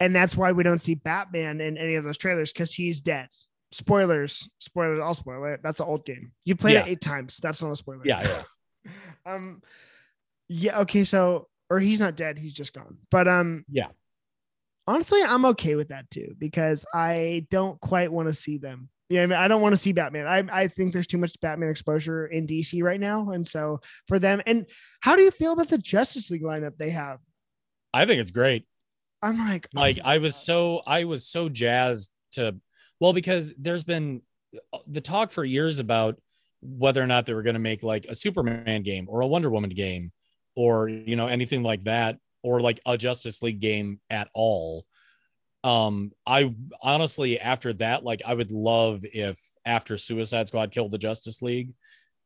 [0.00, 3.28] and that's why we don't see Batman in any of those trailers because he's dead.
[3.70, 4.98] Spoilers, spoilers.
[5.00, 5.60] I'll spoil it.
[5.62, 6.32] That's an old game.
[6.44, 6.84] You played Yeah.
[6.86, 7.38] it eight times.
[7.38, 8.02] That's not a spoiler.
[8.04, 8.42] Yeah,
[8.84, 8.90] yeah.
[9.32, 9.62] um.
[10.48, 10.80] Yeah.
[10.80, 11.04] Okay.
[11.04, 12.38] So, or he's not dead.
[12.38, 12.98] He's just gone.
[13.10, 13.64] But um.
[13.70, 13.88] Yeah.
[14.88, 18.88] Honestly, I'm okay with that too because I don't quite want to see them.
[19.12, 19.38] You know, I, mean?
[19.38, 20.26] I don't want to see Batman.
[20.26, 24.18] I I think there's too much Batman exposure in DC right now, and so for
[24.18, 24.40] them.
[24.46, 24.64] And
[25.00, 27.18] how do you feel about the Justice League lineup they have?
[27.92, 28.64] I think it's great.
[29.20, 30.38] I'm like, oh Like I was God.
[30.38, 32.56] so I was so jazzed to
[33.00, 34.22] well because there's been
[34.72, 36.18] uh, the talk for years about
[36.62, 39.50] whether or not they were going to make like a Superman game or a Wonder
[39.50, 40.10] Woman game
[40.56, 44.86] or you know anything like that or like a Justice League game at all.
[45.64, 50.98] Um I honestly after that like I would love if after Suicide Squad killed the
[50.98, 51.72] Justice League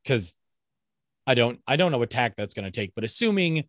[0.07, 0.35] cuz
[1.27, 3.64] I don't I don't know what tack that's going to take but assuming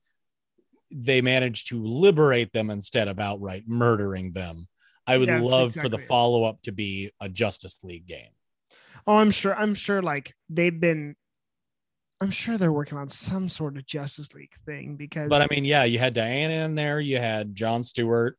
[0.91, 4.67] they manage to liberate them instead of outright murdering them.
[5.05, 8.31] I would love for the follow up to be a Justice League game.
[9.05, 9.55] Oh, I'm sure.
[9.55, 10.01] I'm sure.
[10.01, 11.15] Like they've been.
[12.19, 15.29] I'm sure they're working on some sort of Justice League thing because.
[15.29, 18.37] But I mean, yeah, you had Diana in there, you had John Stewart,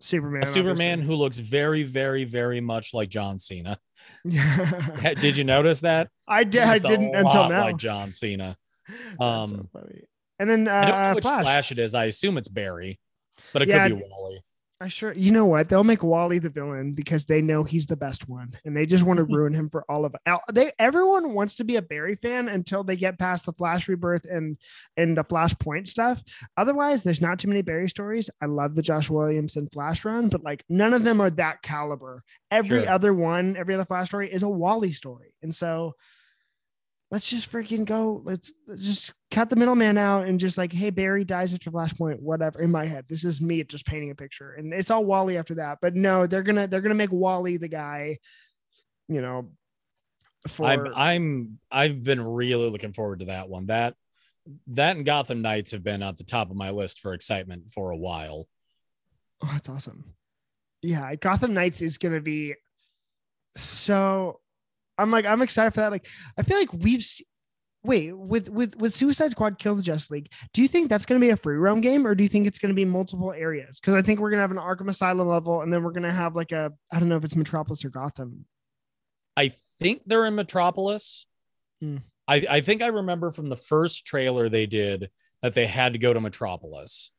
[0.00, 0.42] Superman.
[0.42, 3.78] a Superman who looks very, very, very much like John Cena.
[4.26, 5.14] obviously.
[5.16, 6.08] Did you notice that?
[6.26, 6.62] I did.
[6.62, 7.62] I didn't until now.
[7.64, 8.56] Like John Cena.
[9.20, 10.02] So um, funny.
[10.40, 11.44] And then uh, I don't know which Flash.
[11.44, 11.70] Flash.
[11.70, 11.94] it is.
[11.94, 12.98] I assume it's Barry,
[13.52, 14.42] but it Yeah, could be Wally.
[14.82, 15.12] I sure.
[15.12, 15.68] You know what?
[15.68, 19.04] They'll make Wally the villain because they know he's the best one, and they just
[19.04, 20.14] want to ruin him for all of.
[20.24, 23.88] Now, They everyone wants to be a Barry fan until they get past the Flash
[23.88, 24.56] rebirth and
[24.96, 26.22] and the Flashpoint stuff.
[26.56, 28.30] Otherwise, there's not too many Barry stories.
[28.40, 32.22] I love the Josh Williamson Flash run, but like none of them are that caliber.
[32.50, 32.88] Every Sure.
[32.88, 35.94] other one, every other Flash story is a Wally story, and so
[37.10, 38.22] let's just freaking go.
[38.24, 42.20] Let's, let's just cut the middleman out and just like, hey, Barry dies after Flashpoint,
[42.20, 42.60] whatever.
[42.60, 45.54] In my head, this is me just painting a picture, and it's all Wally after
[45.56, 45.78] that.
[45.82, 48.18] But no, they're gonna they're gonna make Wally the guy,
[49.08, 49.50] you know.
[50.48, 53.66] For I'm I'm I've been really looking forward to that one.
[53.66, 53.94] That
[54.68, 57.90] that and Gotham Knights have been at the top of my list for excitement for
[57.90, 58.48] a while.
[59.42, 60.14] oh, that's awesome.
[60.82, 62.54] Yeah, Gotham Knights is gonna be
[63.56, 64.39] so.
[65.00, 65.92] I'm like I'm excited for that.
[65.92, 66.08] Like
[66.38, 67.04] I feel like we've.
[67.82, 71.18] Wait, with with with Suicide Squad Kill the Justice League, do you think that's going
[71.18, 73.32] to be a free roam game, or do you think it's going to be multiple
[73.32, 73.80] areas?
[73.80, 76.02] Because I think we're going to have an Arkham Asylum level, and then we're going
[76.02, 78.44] to have like a I don't know if it's Metropolis or Gotham.
[79.34, 81.26] I think they're in Metropolis.
[81.80, 81.98] Hmm.
[82.28, 85.10] I, I think I remember from the first trailer they did
[85.42, 87.10] that they had to go to Metropolis.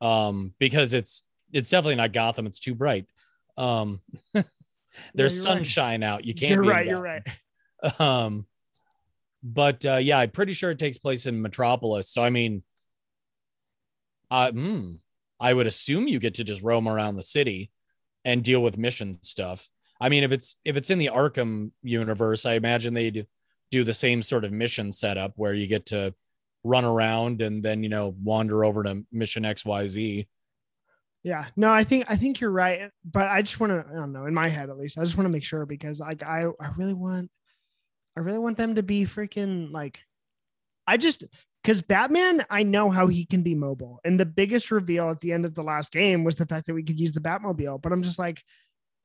[0.00, 1.22] Um, because it's
[1.52, 3.06] it's definitely not Gotham, it's too bright.
[3.56, 4.00] Um
[5.14, 5.56] there's you're right.
[5.56, 6.24] sunshine out.
[6.24, 6.86] You can't You're be right.
[6.86, 7.22] You're right.
[8.00, 8.46] Um
[9.42, 12.08] but uh yeah, I'm pretty sure it takes place in Metropolis.
[12.08, 12.62] So I mean
[14.30, 14.92] uh hmm,
[15.38, 17.70] I would assume you get to just roam around the city
[18.24, 19.68] and deal with mission stuff.
[20.00, 23.26] I mean, if it's if it's in the Arkham universe, I imagine they'd
[23.70, 26.14] do the same sort of mission setup where you get to
[26.62, 30.26] run around and then you know wander over to mission XYZ.
[31.24, 31.46] Yeah.
[31.56, 34.26] No, I think I think you're right, but I just want to I don't know
[34.26, 36.68] in my head at least I just want to make sure because like I I
[36.76, 37.30] really want
[38.16, 40.00] I really want them to be freaking like
[40.86, 41.24] I just
[41.62, 45.32] because Batman I know how he can be mobile and the biggest reveal at the
[45.32, 47.92] end of the last game was the fact that we could use the Batmobile, but
[47.92, 48.44] I'm just like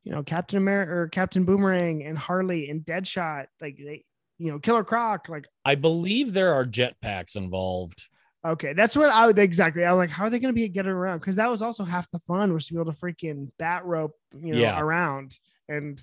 [0.04, 4.04] you know Captain America or Captain Boomerang and Harley and Deadshot like they
[4.38, 8.10] you know Killer Croc like I believe there are jetpacks involved.
[8.46, 9.84] Okay, that's what I would exactly.
[9.84, 11.20] I was like, how are they going to be getting around?
[11.20, 14.14] Because that was also half the fun was to be able to freaking bat rope,
[14.34, 14.80] you know, Yeah.
[14.80, 15.38] around.
[15.68, 16.02] And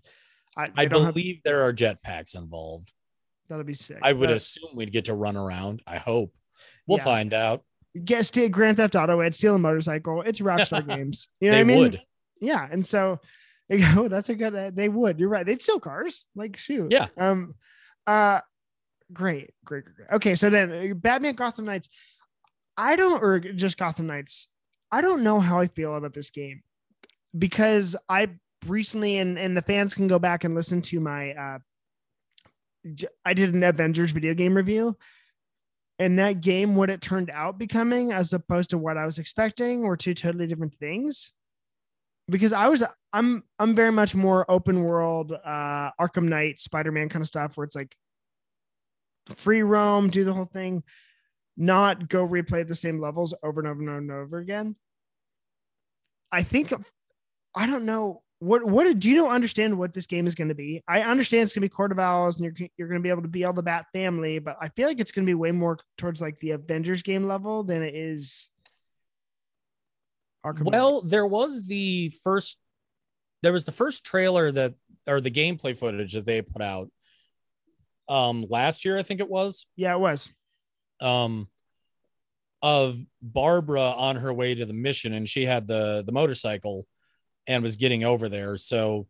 [0.57, 2.93] I, I don't have- believe there are jetpacks involved.
[3.49, 3.99] that'll be sick.
[4.03, 5.81] I would But assume we'd get to run around.
[5.87, 6.35] I hope.
[6.87, 7.05] We'll Yeah.
[7.05, 7.65] find out.
[8.05, 9.21] get steal Grand Theft Auto.
[9.21, 10.21] It's steal a motorcycle.
[10.23, 11.29] It's Rockstar Games.
[11.41, 11.83] You know they what I mean?
[11.93, 12.03] would.
[12.41, 13.19] Yeah, and so
[13.71, 14.09] they go.
[14.09, 14.55] That's a good.
[14.55, 15.19] uh, They would.
[15.19, 15.47] You're right.
[15.47, 16.27] They'd steal cars.
[16.35, 16.93] Like shoot.
[16.93, 17.09] Yeah.
[17.17, 17.55] Um.
[18.07, 18.41] Uh.
[19.13, 19.55] Great.
[19.65, 19.85] Great.
[19.85, 19.97] Great.
[19.97, 20.09] great.
[20.17, 20.35] Okay.
[20.35, 21.89] So then, uh, Batman Gotham Knights.
[22.77, 24.49] I don't, or just Gotham Knights.
[24.93, 26.63] I don't know how I feel about this game
[27.37, 28.31] because I
[28.67, 31.33] recently, and and the fans can go back and listen to my.
[31.33, 31.59] uh
[33.25, 34.97] I did an Avengers video game review,
[35.99, 39.83] and that game, what it turned out becoming, as opposed to what I was expecting,
[39.83, 41.33] were two totally different things.
[42.29, 47.09] Because I was, I'm, I'm very much more open world, uh, Arkham Knight, Spider Man
[47.09, 47.97] kind of stuff, where it's like
[49.29, 50.83] free roam, do the whole thing,
[51.57, 54.77] not go replay the same levels over and over and over and over again.
[56.31, 56.73] I think,
[57.55, 60.55] I don't know what what do you don't understand what this game is going to
[60.55, 60.83] be?
[60.87, 63.11] I understand it's going to be Court of Owls and you're you're going to be
[63.11, 65.35] able to be all the Bat family, but I feel like it's going to be
[65.35, 68.51] way more towards like the Avengers game level than it is.
[70.45, 70.71] Arkham.
[70.71, 72.59] Well, there was the first
[73.43, 74.75] there was the first trailer that
[75.07, 76.91] or the gameplay footage that they put out
[78.09, 79.67] um last year, I think it was.
[79.77, 80.29] yeah, it was.
[81.01, 81.49] Um
[82.63, 86.87] of Barbara on her way to the mission and she had the the motorcycle
[87.47, 88.57] and was getting over there.
[88.57, 89.07] So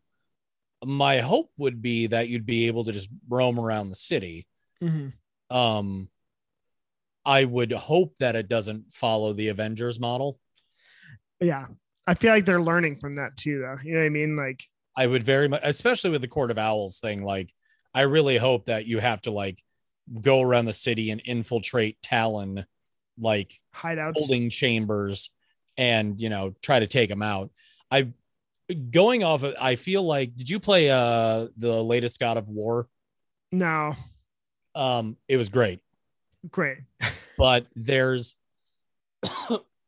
[0.85, 4.47] my hope would be that you'd be able to just roam around the city.
[4.83, 5.13] Mhm.
[5.49, 6.09] Um
[7.25, 10.39] I would hope that it doesn't follow the Avengers model.
[11.41, 11.67] Yeah,
[12.05, 13.75] I feel like they're learning from that too, though.
[13.83, 14.37] You know what I mean?
[14.37, 14.63] Like,
[14.95, 17.23] I would very much, especially with the Court of Owls thing.
[17.23, 17.53] Like,
[17.93, 19.61] I really hope that you have to like
[20.21, 22.65] go around the city and infiltrate Talon,
[23.19, 24.13] like hideouts.
[24.15, 25.29] holding chambers,
[25.77, 27.51] and you know try to take them out.
[27.91, 28.09] I
[28.91, 29.55] going off of.
[29.59, 30.35] I feel like.
[30.35, 32.87] Did you play uh the latest God of War?
[33.51, 33.95] No,
[34.75, 35.79] Um, it was great,
[36.51, 36.79] great.
[37.37, 38.35] but there's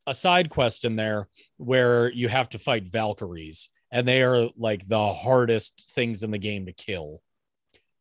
[0.07, 1.27] a side quest in there
[1.57, 6.37] where you have to fight Valkyries, and they are like the hardest things in the
[6.37, 7.21] game to kill.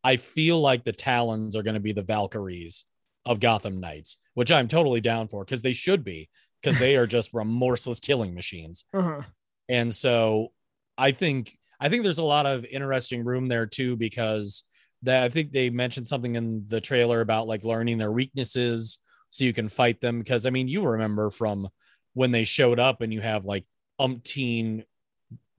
[0.09, 2.87] I feel like the Talons are going to be the Valkyries
[3.27, 6.31] of Gotham Knights, which I'm totally down for because they should be,
[6.63, 8.85] because they are just remorseless killing machines.
[8.95, 9.21] Uh-huh.
[9.69, 10.53] And so
[10.97, 14.65] I think I think there's a lot of interesting room there too because
[15.03, 19.45] that I think they mentioned something in the trailer about like learning their weaknesses so
[19.45, 21.69] you can fight them because I mean you remember from
[22.15, 23.67] when they showed up and you have like
[24.01, 24.85] umpteen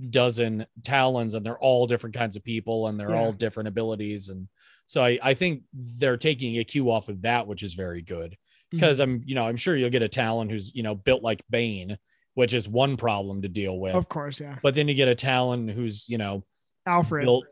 [0.10, 3.18] dozen talons and they're all different kinds of people and they're Yeah.
[3.20, 4.48] all different abilities and
[4.86, 8.36] so I, I think they're taking a cue off of that which is very good
[8.72, 11.44] because I'm you know I'm sure you'll get a Talon who's you know built like
[11.50, 11.98] Bane
[12.36, 14.58] which is one problem to deal with Of course, yeah.
[14.64, 16.44] but then you get a Talon who's you know
[16.86, 17.26] Alfred.
[17.26, 17.46] built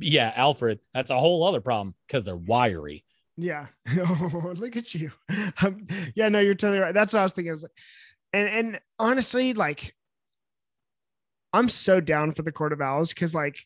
[0.00, 3.04] yeah Alfred that's a whole other problem because they're wiry
[3.36, 3.66] Yeah.
[3.98, 5.12] Oh, look at you.
[5.62, 6.92] Um, yeah, no, you're totally right.
[6.94, 7.50] That's what I was thinking.
[7.50, 7.72] I was like,
[8.32, 9.94] and and honestly, like,
[11.56, 13.58] I'm so down for the Court of Owls because, like,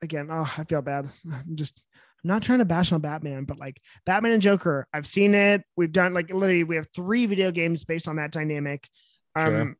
[0.00, 1.10] again, oh, I feel bad.
[1.32, 1.80] I'm just
[2.24, 5.62] I'm not trying to bash on Batman, but like Batman and Joker, I've seen it.
[5.76, 8.88] We've done like literally, we have three video games based on that dynamic.
[9.34, 9.76] Um, Sure.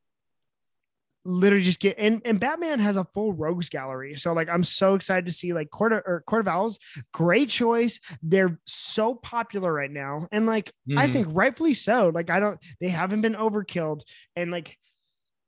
[1.25, 4.15] literally just get and, and Batman has a full rogues gallery.
[4.15, 6.81] So like I'm so excited to see like Court of or Court of Owls.
[7.13, 8.01] Great choice.
[8.25, 10.27] They're so popular right now.
[10.33, 11.13] And like I Mhm.
[11.13, 12.11] think rightfully so.
[12.13, 14.01] Like I don't they haven't been overkilled.
[14.35, 14.77] And like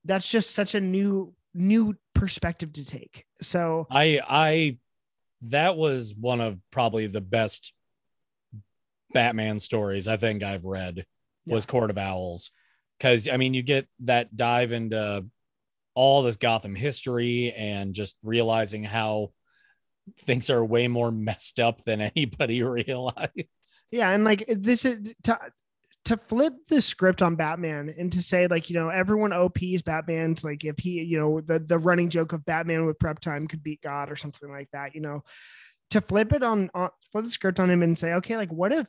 [0.04, 3.24] that's just such a new new perspective to take.
[3.40, 4.78] So I I
[5.42, 7.72] that was one of probably the best
[9.12, 11.07] Batman stories I think I've read
[11.46, 12.50] was Court of Owls.
[13.00, 15.26] Cause I mean, you get that dive into
[15.94, 19.32] all this Gotham history and just realizing how
[20.20, 23.82] things are way more messed up than anybody realized.
[23.90, 25.38] Yeah, and like this is to
[26.05, 30.34] to flip the script on Batman and to say like you know everyone OPs Batman
[30.34, 33.46] to like if he you know the the running joke of Batman with prep time
[33.48, 35.22] could beat God or something like that you know
[35.90, 38.72] to flip it on, on flip the script on him and say okay like what
[38.72, 38.88] if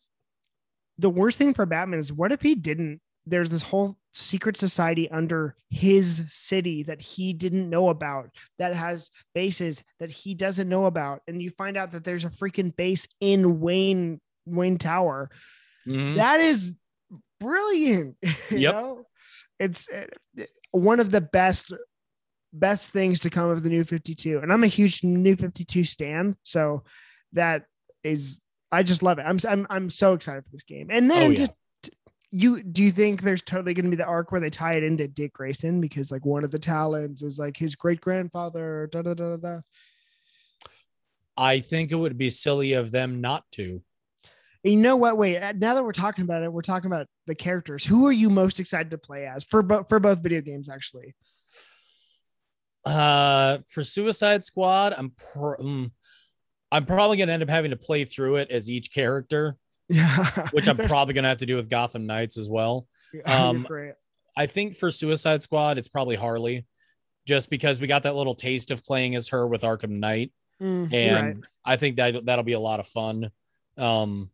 [0.97, 5.09] the worst thing for Batman is what if he didn't there's this whole secret society
[5.09, 10.85] under his city that he didn't know about that has bases that he doesn't know
[10.85, 15.29] about and you find out that there's a freaking base in Wayne Wayne Tower
[15.87, 16.15] Mhm.
[16.17, 16.75] that is
[17.39, 18.15] brilliant
[18.49, 18.73] you Yep.
[18.73, 19.05] know
[19.59, 20.05] it's uh,
[20.71, 21.73] one of the best
[22.53, 26.35] best things to come of the new 52 and i'm a huge new 52 stan
[26.43, 26.83] so
[27.33, 27.65] that
[28.03, 28.39] is
[28.71, 31.29] i just love it i'm i'm, I'm so excited for this game and then Oh,
[31.31, 31.37] yeah.
[31.37, 31.51] just
[32.31, 34.83] you do you think there's totally going to be the arc where they tie it
[34.83, 39.01] into Dick Grayson because like one of the Talons is like his great grandfather da
[39.03, 39.59] da da da
[41.37, 43.81] I think it would be silly of them not to.
[44.65, 45.15] And you know what?
[45.17, 47.85] Wait, uh, now that we're talking about it, we're talking about the characters.
[47.85, 50.69] Who are you most excited to play as for both for both video games?
[50.69, 51.13] Actually,
[52.83, 55.91] Uh, for Suicide Squad, I'm mm,
[56.71, 59.55] I'm probably gonna end up having to play through it as each character,
[59.87, 62.87] yeah, which I'm probably gonna have to do with Gotham Knights as well.
[63.25, 63.67] Um.
[64.37, 66.65] I think for Suicide Squad, it's probably Harley,
[67.25, 70.93] just because we got that little taste of playing as her with Arkham Knight, Mm,
[70.93, 71.45] and right.
[71.63, 73.29] I think that that'll be a lot of fun.
[73.77, 74.29] Um,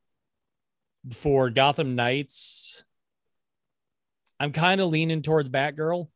[1.13, 2.83] for Gotham Knights,
[4.39, 6.07] I'm kind of leaning towards Batgirl.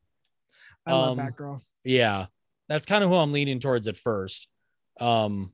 [0.86, 1.61] I love um, Batgirl.
[1.83, 2.25] Yeah,
[2.69, 4.47] that's kind of who I'm leaning towards at first.
[4.99, 5.51] Um,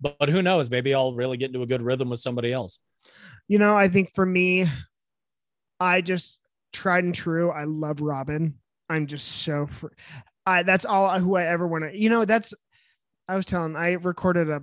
[0.00, 0.70] but, but who knows?
[0.70, 2.78] Maybe I'll really get into a good rhythm with somebody else.
[3.48, 4.66] You know, I think for me,
[5.78, 6.38] I just
[6.72, 7.50] tried and true.
[7.50, 8.58] I love Robin.
[8.88, 9.88] I'm just so fr-
[10.46, 11.98] I that's all who I ever want to.
[11.98, 12.54] You know, that's
[13.28, 13.76] I was telling.
[13.76, 14.62] I recorded a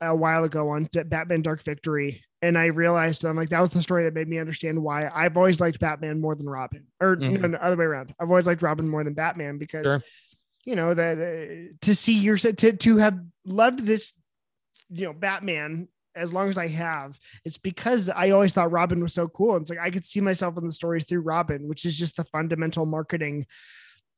[0.00, 3.82] a while ago on Batman Dark Victory, and I realized I'm like that was the
[3.82, 7.40] story that made me understand why I've always liked Batman more than Robin, or Mhm.
[7.40, 8.14] no, no, other way around.
[8.20, 10.02] I've always liked Robin more than Batman because Sure.
[10.64, 14.12] you know that uh, to see your to to have loved this,
[14.90, 19.12] you know, Batman as long as I have, it's because I always thought Robin was
[19.12, 19.54] so cool.
[19.54, 22.16] And It's like I could see myself in the stories through Robin, which is just
[22.16, 23.44] the fundamental marketing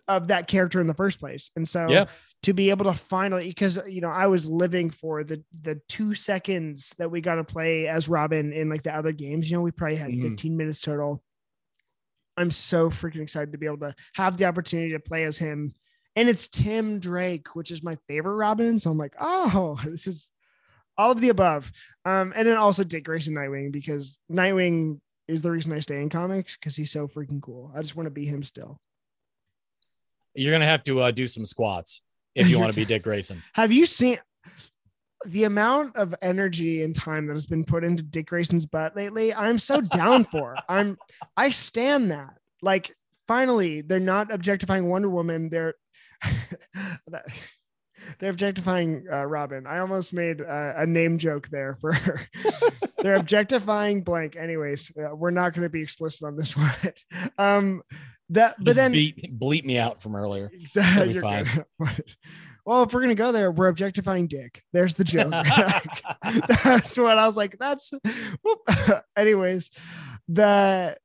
[0.09, 1.51] of that character in the first place.
[1.55, 2.07] And so Yeah.
[2.45, 6.15] to be able to finally because you know, I was living for the the two
[6.15, 9.51] seconds that we got to play as Robin in like the other games.
[9.51, 10.23] You know, we probably had Mhm.
[10.23, 11.23] 15 minutes total.
[12.37, 15.75] I'm so freaking excited to be able to have the opportunity to play as him.
[16.17, 18.79] And it's Tim Drake, which is my favorite Robin.
[18.79, 20.31] So I'm like, oh, this is
[20.97, 21.71] all of the above.
[22.05, 26.09] Um, and then also Dick Grayson Nightwing because Nightwing is the reason I stay in
[26.09, 27.71] comics because he's so freaking cool.
[27.75, 28.81] I just want to be him still.
[30.39, 32.03] You're gonna have to uh, do some squats
[32.35, 33.43] if you want to be Dick Grayson.
[33.55, 34.19] Have you seen
[35.27, 39.35] the amount of energy and time that has been put into Dick Grayson's butt lately?
[39.35, 40.57] I'm so down for.
[40.69, 40.97] I'm
[41.37, 42.35] I stand that.
[42.63, 42.95] Like
[43.27, 45.49] finally, they're not objectifying Wonder Woman.
[45.49, 45.75] They're
[48.21, 49.67] they're objectifying uh, Robin.
[49.67, 52.21] I almost made uh, a name joke there for her.
[52.99, 54.37] they're objectifying blank.
[54.37, 56.73] Anyways, uh, we're not going to be explicit on this one.
[57.39, 57.83] um,
[58.31, 60.51] that but Just then beat, bleep me out from earlier.
[60.61, 61.09] Exactly.
[61.09, 61.65] be You're good.
[62.67, 64.63] well, if we're gonna go there, we're objectifying Dick.
[64.73, 65.31] There's the joke.
[66.65, 67.57] that's what I was like.
[67.59, 67.93] That's
[69.17, 69.71] anyways.
[70.29, 70.97] The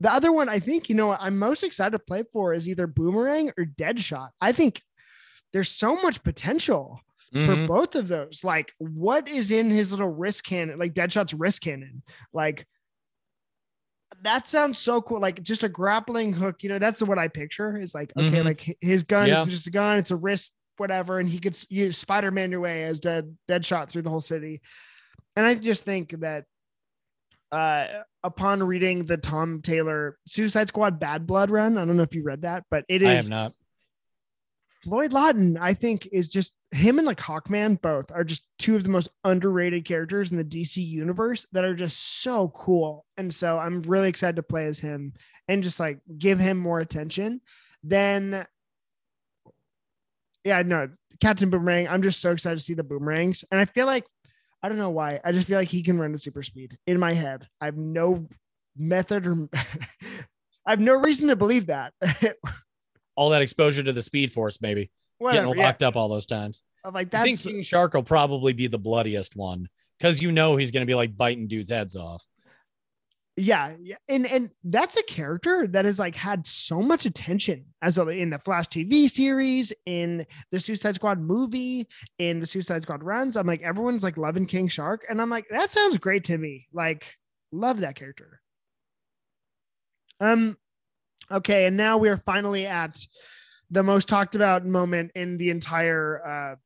[0.00, 2.68] the other one I think you know what I'm most excited to play for is
[2.68, 4.30] either Boomerang or Deadshot.
[4.40, 4.82] I think
[5.52, 7.00] there's so much potential
[7.32, 7.66] for Mhm.
[7.68, 8.42] both of those.
[8.44, 12.02] Like, what is in his little wrist cannon, like Deadshot's wrist cannon?
[12.32, 12.66] Like,
[14.22, 15.20] that sounds so cool.
[15.20, 18.44] Like, just a grappling hook, you know, that's what I picture is like, okay, Mhm.
[18.44, 19.42] like his gun Yeah.
[19.42, 22.60] is just a gun, it's a wrist, whatever, and he could use Spider Man your
[22.60, 24.60] way as dead, Deadshot through the whole city.
[25.36, 26.44] And I just think that
[27.52, 32.14] uh upon reading the Tom Taylor Suicide Squad Bad Blood run, I don't know if
[32.14, 33.52] you read that, but it is I have not.
[34.84, 38.84] Floyd Lawton, I think, is just him and like Hawkman both are just two of
[38.84, 43.06] the most underrated characters in the DC universe that are just so cool.
[43.16, 45.14] And so I'm really excited to play as him
[45.48, 47.40] and just like give him more attention.
[47.82, 48.46] Then,
[50.44, 51.88] yeah, no, Captain Boomerang.
[51.88, 53.44] I'm just so excited to see the boomerangs.
[53.50, 54.04] And I feel like,
[54.62, 56.98] I don't know why, I just feel like he can run at super speed in
[57.00, 57.48] my head.
[57.60, 58.28] I have no
[58.76, 59.48] method or
[60.66, 61.94] I have no reason to believe that.
[63.16, 65.46] All that exposure to the Speed Force, maybe Whatever.
[65.46, 65.66] getting yeah.
[65.66, 66.62] locked up all those times.
[66.84, 70.56] like I think that's King Shark will probably be the bloodiest one because you know
[70.56, 72.24] he's going to be like biting dudes' heads off.
[73.36, 77.98] yeah, yeah, and and that's a character that has like had so much attention as
[77.98, 81.86] a, in the Flash TV series, in the Suicide Squad movie,
[82.18, 83.36] in the Suicide Squad runs.
[83.36, 86.66] I'm like everyone's like loving King Shark, and I'm like that sounds great to me.
[86.72, 87.14] Like
[87.52, 88.40] love that character.
[90.20, 90.56] Um,
[91.30, 92.98] okay, and now we are finally at
[93.70, 96.56] the most talked about moment in the entire uh,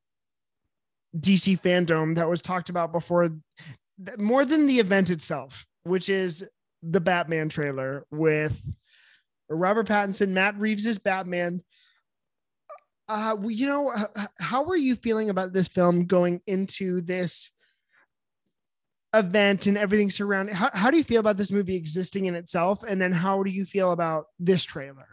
[1.18, 3.30] DC fandom that was talked about before,
[4.18, 6.44] more than the event itself, which is
[6.82, 8.62] the Batman trailer with
[9.48, 11.62] Robert Pattinson, Matt Reeves' Batman.
[13.08, 13.94] Uh, you know,
[14.38, 17.50] how were you feeling about this film going into this
[19.14, 20.54] event and everything surrounding?
[20.54, 22.82] How, how do you feel about this movie existing in itself?
[22.86, 25.06] And then how do you feel about this trailer?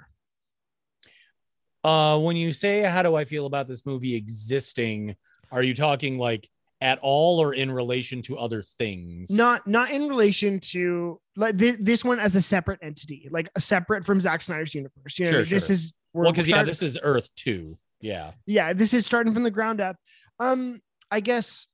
[1.83, 5.15] Uh, when you say how do I feel about this movie existing,
[5.51, 6.49] are you talking like
[6.81, 9.29] at all or in relation to other things?
[9.29, 13.61] Not not in relation to like thi- this one as a separate entity, like a
[13.61, 15.19] separate from Zack Snyder's universe.
[15.19, 15.73] You know, Sure, this sure.
[15.73, 17.77] is Well, because yeah, this is Earth two.
[18.01, 18.31] Yeah.
[18.45, 19.95] yeah, this is starting from the ground up.
[20.39, 21.65] Um, I guess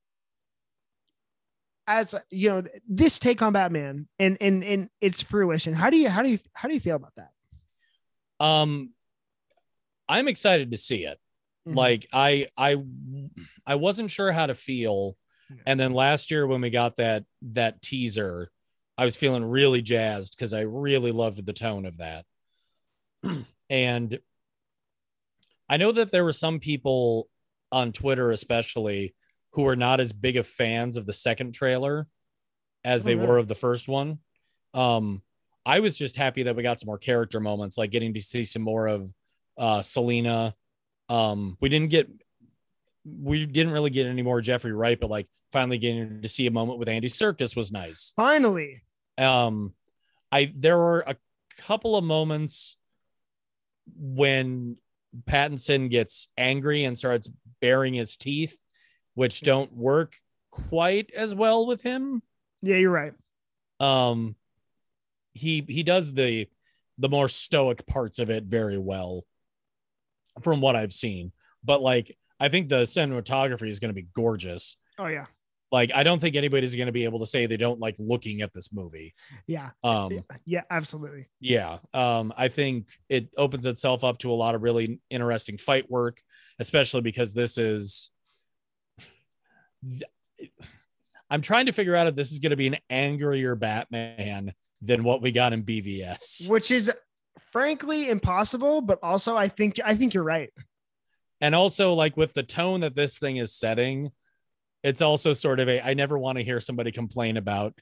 [1.88, 5.74] as you know, this take on Batman and and and its fruition.
[5.74, 7.32] How do you how do you how do you feel about that?
[8.40, 8.92] Um,
[10.10, 11.20] I'm excited to see it.
[11.68, 11.76] Mhm.
[11.76, 12.78] Like I, I,
[13.68, 15.16] I wasn't sure how to feel,
[15.50, 15.62] Yeah.
[15.68, 18.50] and then last year when we got that that teaser,
[18.98, 22.26] I was feeling really jazzed because I really loved the tone of that.
[23.70, 24.20] and
[25.70, 27.30] I know that there were some people
[27.72, 29.14] on Twitter, especially,
[29.52, 32.08] who are not as big of fans of the second trailer
[32.84, 33.28] as Oh, they really?
[33.28, 34.20] were of the first one.
[34.74, 35.22] Um,
[35.66, 38.44] I was just happy that we got some more character moments, like getting to see
[38.44, 39.14] some more of
[39.58, 40.56] uh, Selina.
[41.10, 42.10] Um, we didn't get,
[43.06, 46.52] we didn't really get any more Jeffrey Wright, but like finally getting to see a
[46.52, 48.82] moment with Andy Serkis was nice Finally,
[49.18, 49.74] um
[50.32, 51.16] i there were a
[51.58, 52.78] couple of moments
[54.00, 54.78] when
[55.28, 57.30] pattinson gets angry and starts
[57.60, 58.56] baring his teeth
[59.16, 60.16] which don't work
[60.52, 62.22] quite as well with him
[62.62, 63.14] yeah, you're right.
[63.80, 64.36] um
[65.34, 66.48] he he does the
[66.98, 69.24] the more stoic parts of it very well
[70.42, 71.32] from what i've seen
[71.64, 75.26] but like i think the cinematography is going to be gorgeous Oh yeah,
[75.72, 78.42] like i don't think anybody's going to be able to say they don't like looking
[78.42, 79.16] at this movie
[79.48, 81.28] yeah, um yeah, yeah, absolutely.
[81.40, 81.80] Yeah.
[81.94, 86.22] Um, I think it opens itself up to a lot of really interesting fight work,
[86.60, 88.11] especially because this is.
[91.30, 95.04] I'm trying to figure out if this is going to be an angrier Batman than
[95.04, 96.50] what we got in BVS.
[96.50, 96.92] Which is
[97.52, 100.50] frankly impossible, but also I think I think you're right.
[101.40, 104.12] And also, like with the tone that this thing is setting,
[104.84, 107.74] it's also sort of a I never want to hear somebody complain about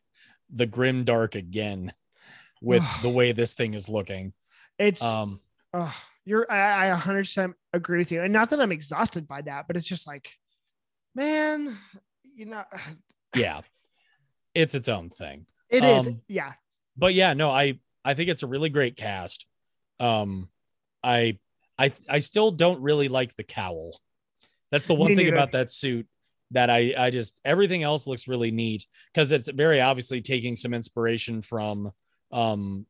[0.53, 1.93] the grim dark again
[2.61, 4.33] with the way this thing is looking.
[4.77, 5.41] It's Um,
[5.73, 5.95] oh,
[6.25, 9.75] you're I, I 100% agree with you, and not that I'm exhausted by that, but
[9.75, 10.31] it's just like,
[11.15, 11.77] man,
[12.35, 12.63] you know,
[13.35, 13.61] yeah,
[14.55, 15.45] it's its own thing.
[15.69, 16.07] it is.
[16.07, 16.53] Um, Yeah,
[16.97, 19.45] but yeah, no, I I think it's a really great cast.
[19.99, 20.49] Um,
[21.03, 21.37] I
[21.77, 23.99] I I still don't really like the cowl.
[24.71, 25.37] That's the one Me thing neither.
[25.37, 26.07] about that suit
[26.51, 30.73] that I I just everything else looks really neat because it's very obviously taking some
[30.73, 31.91] inspiration from
[32.31, 32.85] um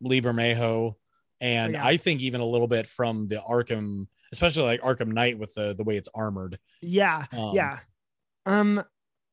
[0.00, 0.94] Lee Bermejo
[1.40, 1.84] and Yeah.
[1.84, 5.74] I think even a little bit from the Arkham, especially like Arkham Knight with the
[5.74, 6.58] the way it's armored.
[6.80, 7.78] yeah, Um, yeah.
[8.46, 8.82] Um,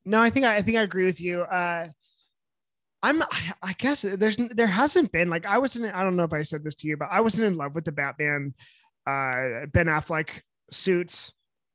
[0.06, 1.42] no, I think I, I think I agree with you.
[1.42, 1.88] Uh,
[3.04, 6.34] I'm I, I guess there's there hasn't been like I wasn't I don't know if
[6.34, 8.54] I said this to you, but I wasn't in love with the Batman,
[9.06, 10.30] uh, Ben Affleck
[10.72, 11.32] suits.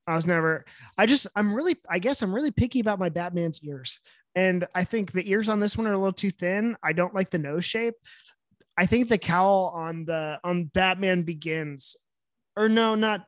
[0.07, 0.65] I was never.
[0.99, 4.01] I just I'm really I guess I'm really picky about my Batman's ears,
[4.35, 6.77] and I think the ears on this one are a little too thin.
[6.83, 7.95] I don't like the nose shape.
[8.77, 11.97] I think the cowl on the on Batman Begins,
[12.57, 13.27] or no, not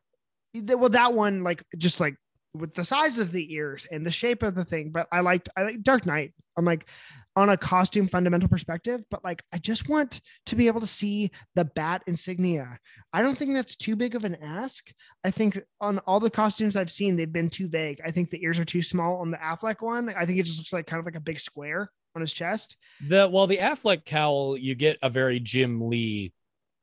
[0.54, 2.16] well that one like just like
[2.54, 4.90] with the size of the ears and the shape of the thing.
[4.90, 6.32] But I liked I like Dark Knight.
[6.56, 6.88] I'm like
[7.36, 11.32] on a costume fundamental perspective, but like I just want to be able to see
[11.56, 12.78] the bat insignia.
[13.12, 14.88] I don't think that's too big of an ask.
[15.24, 18.00] I think on all the costumes I've seen, they've been too vague.
[18.04, 20.08] I think the ears are too small on the Affleck one.
[20.10, 22.76] I think it just looks like kind of like a big square on his chest.
[23.08, 26.32] The well, the Affleck cowl, you get a very Jim Lee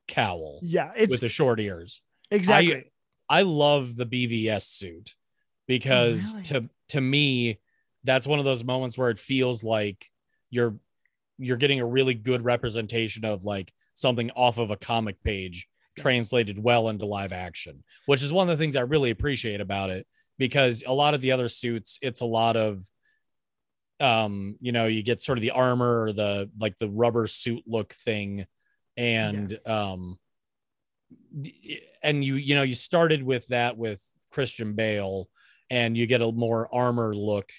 [0.06, 2.02] cowl Yeah, it's with the short ears.
[2.34, 2.90] Exactly.
[3.28, 5.14] I love the BVS suit
[5.66, 6.44] because Oh, really?
[6.68, 7.58] to to me
[8.04, 10.10] that's one of those moments where it feels like
[10.50, 10.76] you're
[11.38, 15.66] you're getting a really good representation of like something off of a comic page
[15.96, 16.04] Yes.
[16.04, 19.90] translated well into live action, which is one of the things I really appreciate about
[19.90, 20.06] it
[20.38, 22.82] because a lot of the other suits, it's a lot of
[24.00, 27.62] um, you know, you get sort of the armor or the like the rubber suit
[27.66, 28.46] look thing,
[28.96, 30.18] and um,
[32.02, 35.28] and you you know you started with that with Christian Bale,
[35.70, 37.50] and you get a more armor look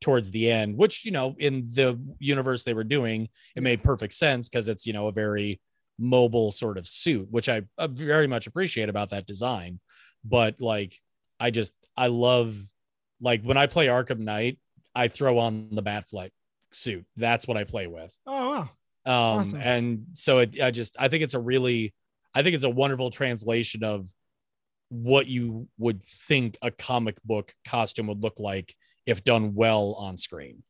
[0.00, 4.14] towards the end, which you know in the universe they were doing, it made perfect
[4.14, 5.60] sense because it's you know a very
[5.98, 9.80] mobile sort of suit, which I, I very much appreciate about that design.
[10.24, 10.98] But like,
[11.40, 12.56] I just I love
[13.20, 14.58] like when I play Arkham Knight,
[14.94, 16.30] I throw on the Batfleck
[16.72, 17.06] suit.
[17.16, 18.16] That's what I play with.
[18.26, 18.68] Oh wow.
[19.04, 19.60] Um, awesome.
[19.60, 21.94] and so it, I just I think it's a really
[22.34, 24.08] I think it's a wonderful translation of
[24.88, 28.74] what you would think a comic book costume would look like
[29.06, 30.62] if done well on screen.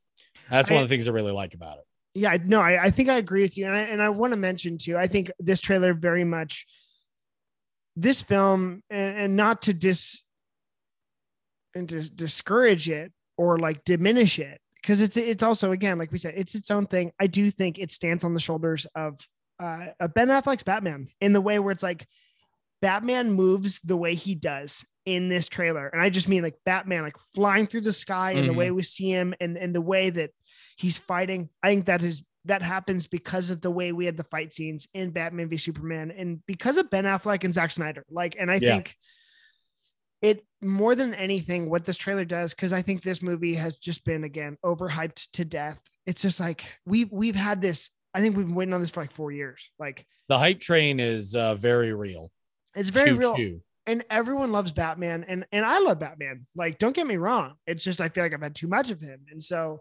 [0.50, 1.84] That's one I, of the things I really like about it.
[2.14, 4.36] Yeah, no, I, I think I agree with you, and I and I want to
[4.36, 4.96] mention too.
[4.98, 6.66] I think this trailer very much,
[7.96, 10.22] this film, and, and not to dis
[11.74, 16.18] and to discourage it or like diminish it because it's it's also again like we
[16.18, 17.12] said it's its own thing.
[17.18, 19.18] I do think it stands on the shoulders of
[19.58, 22.06] uh, Ben Affleck's Batman in the way where it's like
[22.80, 27.02] Batman moves the way he does in this trailer, and I just mean like Batman
[27.02, 28.48] like flying through the sky and mm-hmm.
[28.48, 30.30] the way we see him and and the way that
[30.76, 31.48] he's fighting.
[31.62, 34.88] I think that is that happens because of the way we had the fight scenes
[34.94, 38.04] in Batman v Superman and because of Ben Affleck and Zack Snyder.
[38.10, 38.74] Like, and I yeah.
[38.74, 38.96] think
[40.22, 44.04] it more than anything, what this trailer does, because I think this movie has just
[44.04, 45.80] been again overhyped to death.
[46.06, 47.90] It's just like we've we've had this.
[48.14, 49.70] I think we've been waiting on this for like four years.
[49.78, 52.30] Like the hype train is uh, very real.
[52.74, 53.36] It's very choo, real.
[53.36, 53.60] Choo.
[53.86, 56.46] And everyone loves Batman, and and I love Batman.
[56.54, 57.54] Like, don't get me wrong.
[57.66, 59.80] It's just I feel like I've had too much of him, and so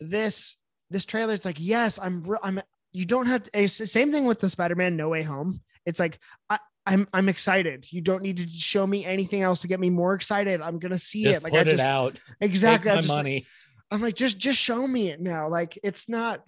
[0.00, 0.56] this
[0.90, 2.62] this trailer, it's like yes, I'm I'm.
[2.92, 3.68] You don't have to.
[3.68, 5.60] Same thing with the Spider-Man No Way Home.
[5.86, 6.18] It's like
[6.48, 7.86] I, I'm I'm excited.
[7.90, 10.60] You don't need to show me anything else to get me more excited.
[10.60, 11.42] I'm gonna see just it.
[11.42, 12.18] Like put I just, it out.
[12.40, 12.90] Exactly.
[12.90, 13.46] Take my just, money.
[13.90, 15.48] I'm like, just just show me it now.
[15.48, 16.42] Like it's not.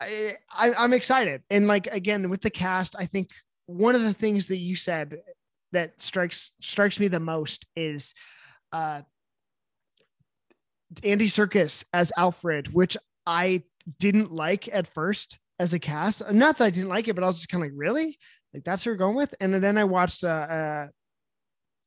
[0.00, 0.36] I,
[0.78, 3.30] I'm excited, and like again with the cast, I think
[3.66, 5.18] one of the things that you said
[5.72, 8.14] that strikes strikes me the most is
[8.72, 9.02] uh
[11.02, 13.64] Andy Serkis as Alfred, which I
[13.98, 16.22] didn't like at first as a cast.
[16.32, 18.18] Not that I didn't like it, but I was just kind of like, really?
[18.54, 19.34] Like that's who we're going with.
[19.40, 20.88] And then I watched, uh, uh,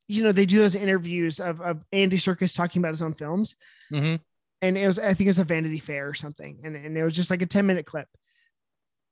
[0.08, 3.56] you know, they do those interviews of, of Andy Serkis talking about his own films.
[3.92, 4.16] Mm-hmm.
[4.62, 6.60] And it was, I think it was a Vanity Fair or something.
[6.64, 8.08] And, and it was just like a 10 minute clip.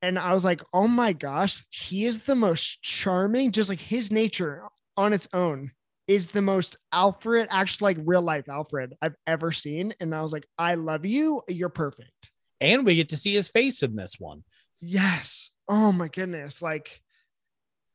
[0.02, 4.12] And I was like, oh my gosh, he is the most charming, just like his
[4.12, 4.62] nature
[4.96, 5.72] on its own
[6.08, 9.94] is the most Alfred, actually like real life Alfred I've ever seen.
[10.00, 11.42] And I was like, I love you.
[11.48, 12.30] You're perfect.
[12.60, 14.42] And we get to see his face in this one.
[14.80, 15.50] Yes.
[15.68, 16.62] Oh my goodness.
[16.62, 17.02] Like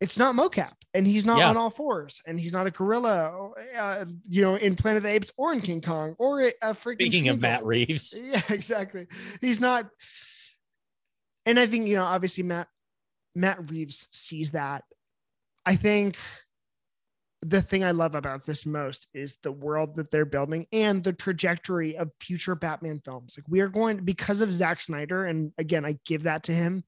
[0.04, 1.50] it's not mocap and he's not yeah.
[1.50, 5.10] on all fours and he's not a gorilla uh, you know in planet of the
[5.10, 8.20] apes or in king kong or a, a freaking speaking of matt reeves.
[8.24, 9.08] Yeah exactly.
[9.40, 9.88] He's not
[11.46, 12.68] and i think you know obviously matt
[13.34, 14.84] matt reeves sees that.
[15.66, 16.18] I think
[17.42, 21.14] the thing i love about this most is the world that they're building and the
[21.14, 23.38] trajectory of future batman films.
[23.38, 26.84] Like we are going because of Zack snyder and again i give that to him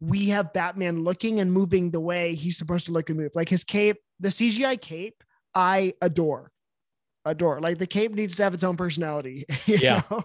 [0.00, 3.32] we have Batman looking and moving the way he's supposed to look and move.
[3.34, 5.22] Like his cape, the CGI cape,
[5.54, 6.52] I adore.
[7.24, 7.60] Adore.
[7.60, 9.44] Like the cape needs to have its own personality.
[9.66, 10.02] yeah.
[10.10, 10.22] Know?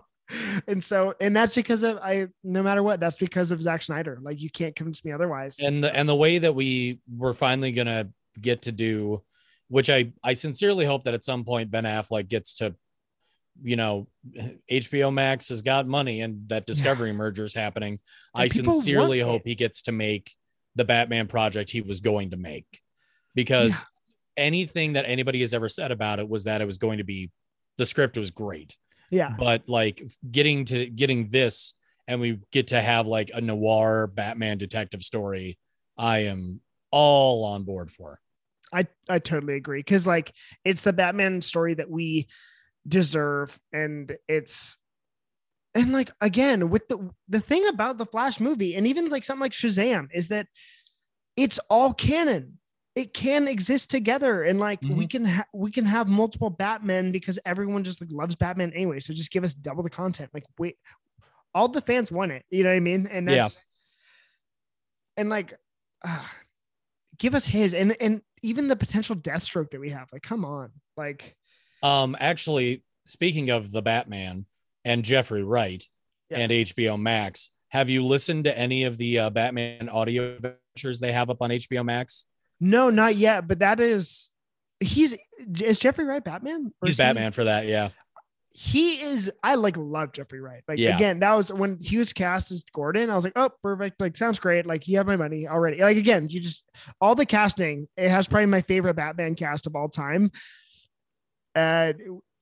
[0.68, 2.28] And so, and that's because of I.
[2.44, 4.20] No matter what, that's because of Zack Snyder.
[4.22, 5.60] Like you can't convince me otherwise.
[5.60, 8.10] And the and the way that we were finally gonna
[8.40, 9.22] get to do,
[9.68, 12.74] which I I sincerely hope that at some point Ben Affleck gets to
[13.62, 14.08] you know
[14.72, 17.16] HBO Max has got money and that Discovery yeah.
[17.16, 18.00] merger is happening.
[18.34, 20.32] And I sincerely hope he gets to make
[20.76, 22.82] the Batman project he was going to make
[23.36, 24.46] because yeah.
[24.46, 27.32] anything that anybody has ever said about it was that it was going to be
[27.78, 28.76] the script was great.
[29.10, 29.34] Yeah.
[29.38, 30.02] But like
[30.32, 31.76] getting to getting this
[32.08, 35.58] and we get to have like a noir Batman detective story,
[35.98, 38.20] I am all on board for.
[38.72, 40.34] I I totally agree cuz like
[40.66, 42.28] it's the Batman story that we
[42.88, 44.78] deserve and it's
[45.76, 49.42] and like again with the the thing about the flash movie and even like something
[49.42, 50.48] like shazam is that
[51.36, 52.58] it's all canon
[52.96, 54.98] it can exist together and like mm-hmm.
[54.98, 59.00] we can ha- we can have multiple batmen because everyone just like loves batman anyway
[59.00, 60.78] so just give us double the content like wait
[61.56, 63.66] all the fans want it you know what i mean and that's
[65.18, 65.22] yeah.
[65.22, 65.54] and like
[66.06, 66.26] uh,
[67.18, 70.70] give us his and and even the potential deathstroke that we have like come on
[70.98, 71.36] like
[71.84, 74.46] um, actually, speaking of the Batman
[74.86, 75.86] and Jeffrey Wright
[76.30, 76.40] yeah.
[76.40, 81.12] and HBO Max, have you listened to any of the uh, Batman audio adventures they
[81.12, 82.26] have up on HBO Max?
[82.60, 83.48] No, not yet.
[83.48, 84.30] But that is
[84.80, 85.16] he's
[85.62, 86.74] is Jeffrey Wright Batman?
[86.84, 87.66] He's is he- Batman for that.
[87.68, 87.90] Yeah.
[88.56, 90.96] he is i like love jeffrey wright like Yeah.
[90.96, 94.16] again that was when he was cast as gordon i was like oh perfect like
[94.16, 96.64] sounds great like you have my money already like again you just
[97.02, 100.30] all the casting it has probably my favorite batman cast of all time
[101.56, 101.94] uh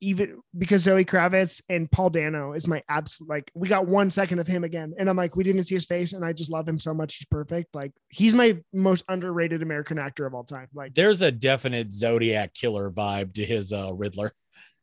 [0.04, 4.40] even because zoe kravitz and paul dano is my absolute like we got one second
[4.40, 6.68] of him again and i'm like we didn't see his face and i just love
[6.68, 10.68] him so much he's perfect like he's my most underrated american actor of all time
[10.74, 14.34] like There's a definite Zodiac killer vibe to his uh, Riddler.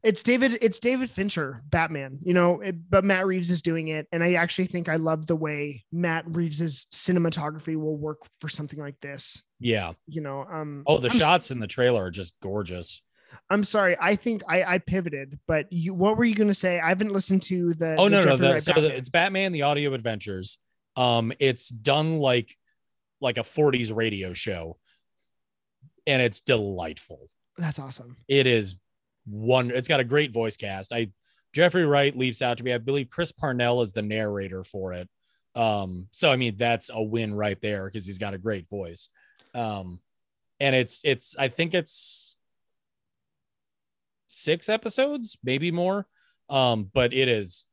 [0.04, 4.06] it's David it's David Fincher Batman you know it, but Matt Reeves is doing it
[4.12, 8.78] and I actually think I love the way Matt Reeves's cinematography will work for something
[8.78, 9.94] like this Yeah.
[10.06, 13.02] you know um Oh, the I'm, shots in the trailer are just gorgeous.
[13.50, 16.80] I'm sorry I think I I pivoted but you what were you going to say
[16.80, 18.90] I haven't listened to the Oh the no, no, the, Wright so Batman.
[18.90, 20.58] the, it's Batman: The Audio Adventures.
[20.96, 22.56] Um, it's done like
[23.20, 24.78] like a '40s radio show,
[26.06, 27.28] and it's delightful.
[27.56, 28.76] that's awesome It is
[29.26, 29.70] one.
[29.70, 30.92] It's got a great voice cast.
[30.92, 31.10] I
[31.52, 32.72] Jeffrey Wright leaps out to me.
[32.72, 35.08] I believe Chris Parnell is the narrator for it.
[35.54, 39.10] Um, so I mean that's a win right there because he's got a great voice.
[39.54, 40.00] Um,
[40.60, 42.37] and it's it's I think it's
[44.28, 46.06] six episodes, maybe more.
[46.48, 47.66] Um, but it is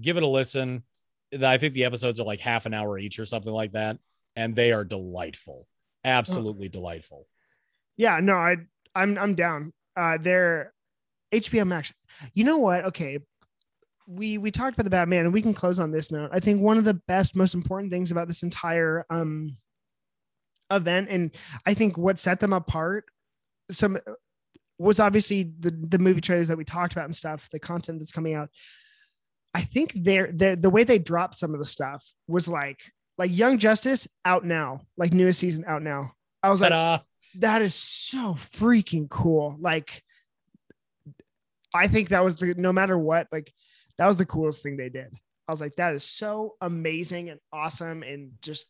[0.00, 0.84] give it a listen.
[1.44, 3.98] I think the episodes are like half an hour each or something like that,
[4.36, 5.66] and they are delightful,
[6.04, 7.26] absolutely delightful.
[7.96, 8.56] yeah no I
[8.94, 10.72] I'm I'm down uh they're
[11.32, 11.92] HBO Max
[12.34, 13.18] you know what okay
[14.06, 16.30] we we talked about the Batman and we can close on this note.
[16.32, 19.56] I think one of the best, most important things about this entire um
[20.70, 21.30] event, and
[21.66, 23.04] I think what set them apart,
[23.70, 23.98] some
[24.80, 28.12] was obviously the the movie trailers that we talked about and stuff, the content that's
[28.12, 28.48] coming out.
[29.52, 32.78] I think they're, they the way they dropped some of the stuff was like
[33.18, 36.12] like Young Justice out now, like newest season out now.
[36.42, 37.02] I was like, Ta-da.
[37.40, 39.56] that is so freaking cool.
[39.60, 40.02] Like,
[41.74, 43.52] I think that was the no matter what, like
[43.98, 45.12] that was the coolest thing they did.
[45.46, 48.68] I was like, that is so amazing and awesome, and just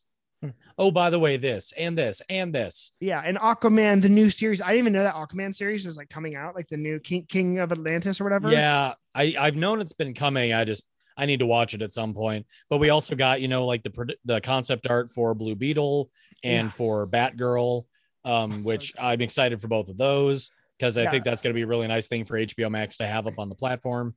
[0.79, 2.93] Oh, by the way, this and this and this.
[3.01, 3.21] yeah.
[3.25, 6.35] And Aquaman, the new series, I didn't even know that Aquaman series was like coming
[6.37, 8.51] out, like the new King King of Atlantis or whatever.
[8.51, 10.53] Yeah, I I've known it's been coming.
[10.55, 12.47] I just I need to watch it at some point.
[12.71, 16.09] But we also got you know like the the concept art for Blue Beetle
[16.43, 16.71] and Yeah.
[16.71, 17.85] for Batgirl,
[18.25, 19.07] um, which excited.
[19.07, 21.11] I'm excited for both of those because I Yeah.
[21.11, 23.39] think that's going to be a really nice thing for HBO Max to have up
[23.39, 24.15] on the platform,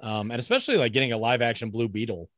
[0.00, 2.28] um, and especially like getting a live action Blue Beetle,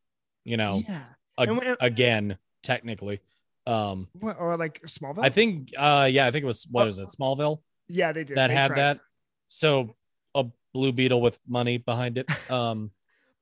[0.45, 1.07] you know, yeah.
[1.45, 3.21] when- again technically.
[3.67, 5.25] Um, What, or like Smallville.
[5.25, 6.87] I think uh yeah, I think it was what Oh.
[6.87, 8.37] was it Smallville yeah, they did.
[8.37, 8.77] that They had tried.
[8.79, 9.01] that.
[9.49, 9.97] So
[10.35, 10.45] a
[10.75, 12.31] Blue Beetle with money behind it.
[12.51, 12.91] Um,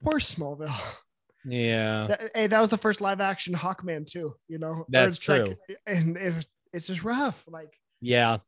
[0.03, 0.71] Poor Smallville.
[1.45, 2.07] yeah.
[2.09, 4.35] That, hey, that was the first live action Hawkman too.
[4.49, 5.57] You know, That's it's like- true.
[5.87, 7.45] and it was, it's just rough.
[7.49, 8.39] Like, Yeah.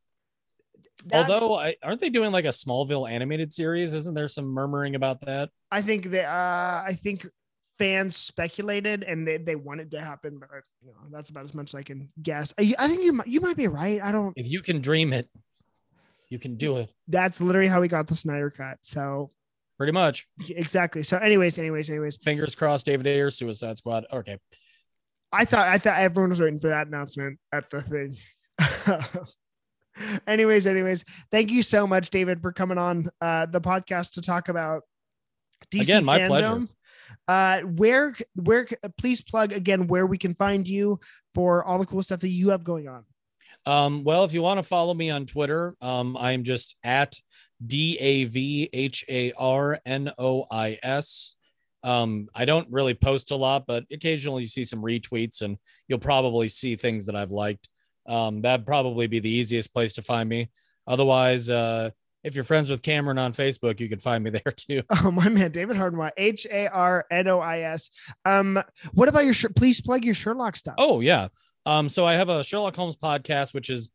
[1.07, 3.93] that- Although I, aren't they doing like a Smallville animated series?
[3.93, 5.49] Isn't there some murmuring about that?
[5.71, 7.25] I think that uh, I think
[7.77, 10.49] fans speculated and they, they want it to happen, but
[10.83, 12.53] you know, that's about as much as I can guess.
[12.59, 14.01] I, I think you might you might be right.
[14.01, 14.33] I don't.
[14.35, 15.29] If you can dream it,
[16.29, 16.89] you can do it.
[17.07, 18.79] That's literally how we got the Snyder cut.
[18.81, 19.31] So
[19.77, 20.27] Pretty much.
[20.49, 21.03] exactly.
[21.03, 24.05] So, anyways, anyways, anyways, Fingers crossed, David Ayer, Suicide Squad.
[24.11, 24.39] Okay.
[25.31, 28.17] I thought I thought everyone was waiting for that announcement at the thing.
[30.27, 34.49] anyways, anyways, thank you so much, David, for coming on uh, the podcast to talk
[34.49, 34.83] about
[35.71, 36.27] DC Again, my fandom.
[36.27, 36.67] pleasure.
[37.27, 40.99] Uh, where where please plug again where we can find you
[41.33, 43.05] for all the cool stuff that you have going on.
[43.65, 47.19] Um, well, if you want to follow me on Twitter, um, I'm just at
[47.65, 51.35] D A V H A R N O I S.
[51.83, 55.99] Um, I don't really post a lot, but occasionally you see some retweets and you'll
[55.99, 57.69] probably see things that I've liked.
[58.07, 60.49] Um, that'd probably be the easiest place to find me.
[60.87, 61.91] Otherwise, uh,
[62.23, 64.83] if you're friends with Cameron on Facebook, you can find me there too.
[65.03, 67.89] Oh my man, David Harnois, H A R N O I S.
[68.25, 68.61] Um,
[68.93, 69.33] what about your?
[69.33, 70.75] Sh- please plug your Sherlock stuff.
[70.77, 71.27] Oh yeah.
[71.65, 73.89] Um, so I have a Sherlock Holmes podcast, which has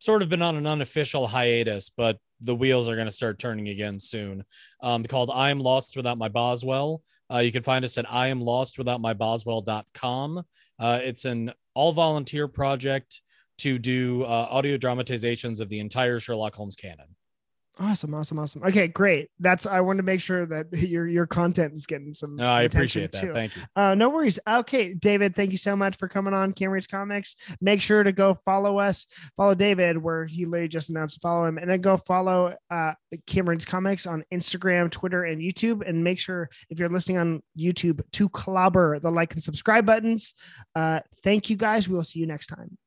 [0.00, 3.68] sort of been on an unofficial hiatus, but the wheels are going to start turning
[3.68, 4.44] again soon.
[4.82, 7.02] Um, called I Am Lost Without My Boswell.
[7.32, 10.42] Uh, you can find us at I am lost without my Boswell.com.
[10.78, 13.22] Uh, it's an all volunteer project
[13.58, 17.06] to do uh, audio dramatizations of the entire Sherlock Holmes canon.
[17.80, 18.62] Awesome, awesome, awesome.
[18.62, 19.30] Okay, great.
[19.40, 22.36] That's I want to make sure that your your content is getting some.
[22.36, 23.20] No, some I appreciate that.
[23.20, 23.32] too.
[23.32, 23.62] Thank you.
[23.74, 24.38] Uh, no worries.
[24.46, 27.34] Okay, David, thank you so much for coming on Cameron's Comics.
[27.60, 31.58] Make sure to go follow us, follow David, where he literally just announced follow him,
[31.58, 32.92] and then go follow uh,
[33.26, 35.86] Cameron's Comics on Instagram, Twitter, and YouTube.
[35.86, 40.34] And make sure if you're listening on YouTube to clobber the like and subscribe buttons.
[40.76, 41.88] Uh, thank you guys.
[41.88, 42.78] We will see you next time.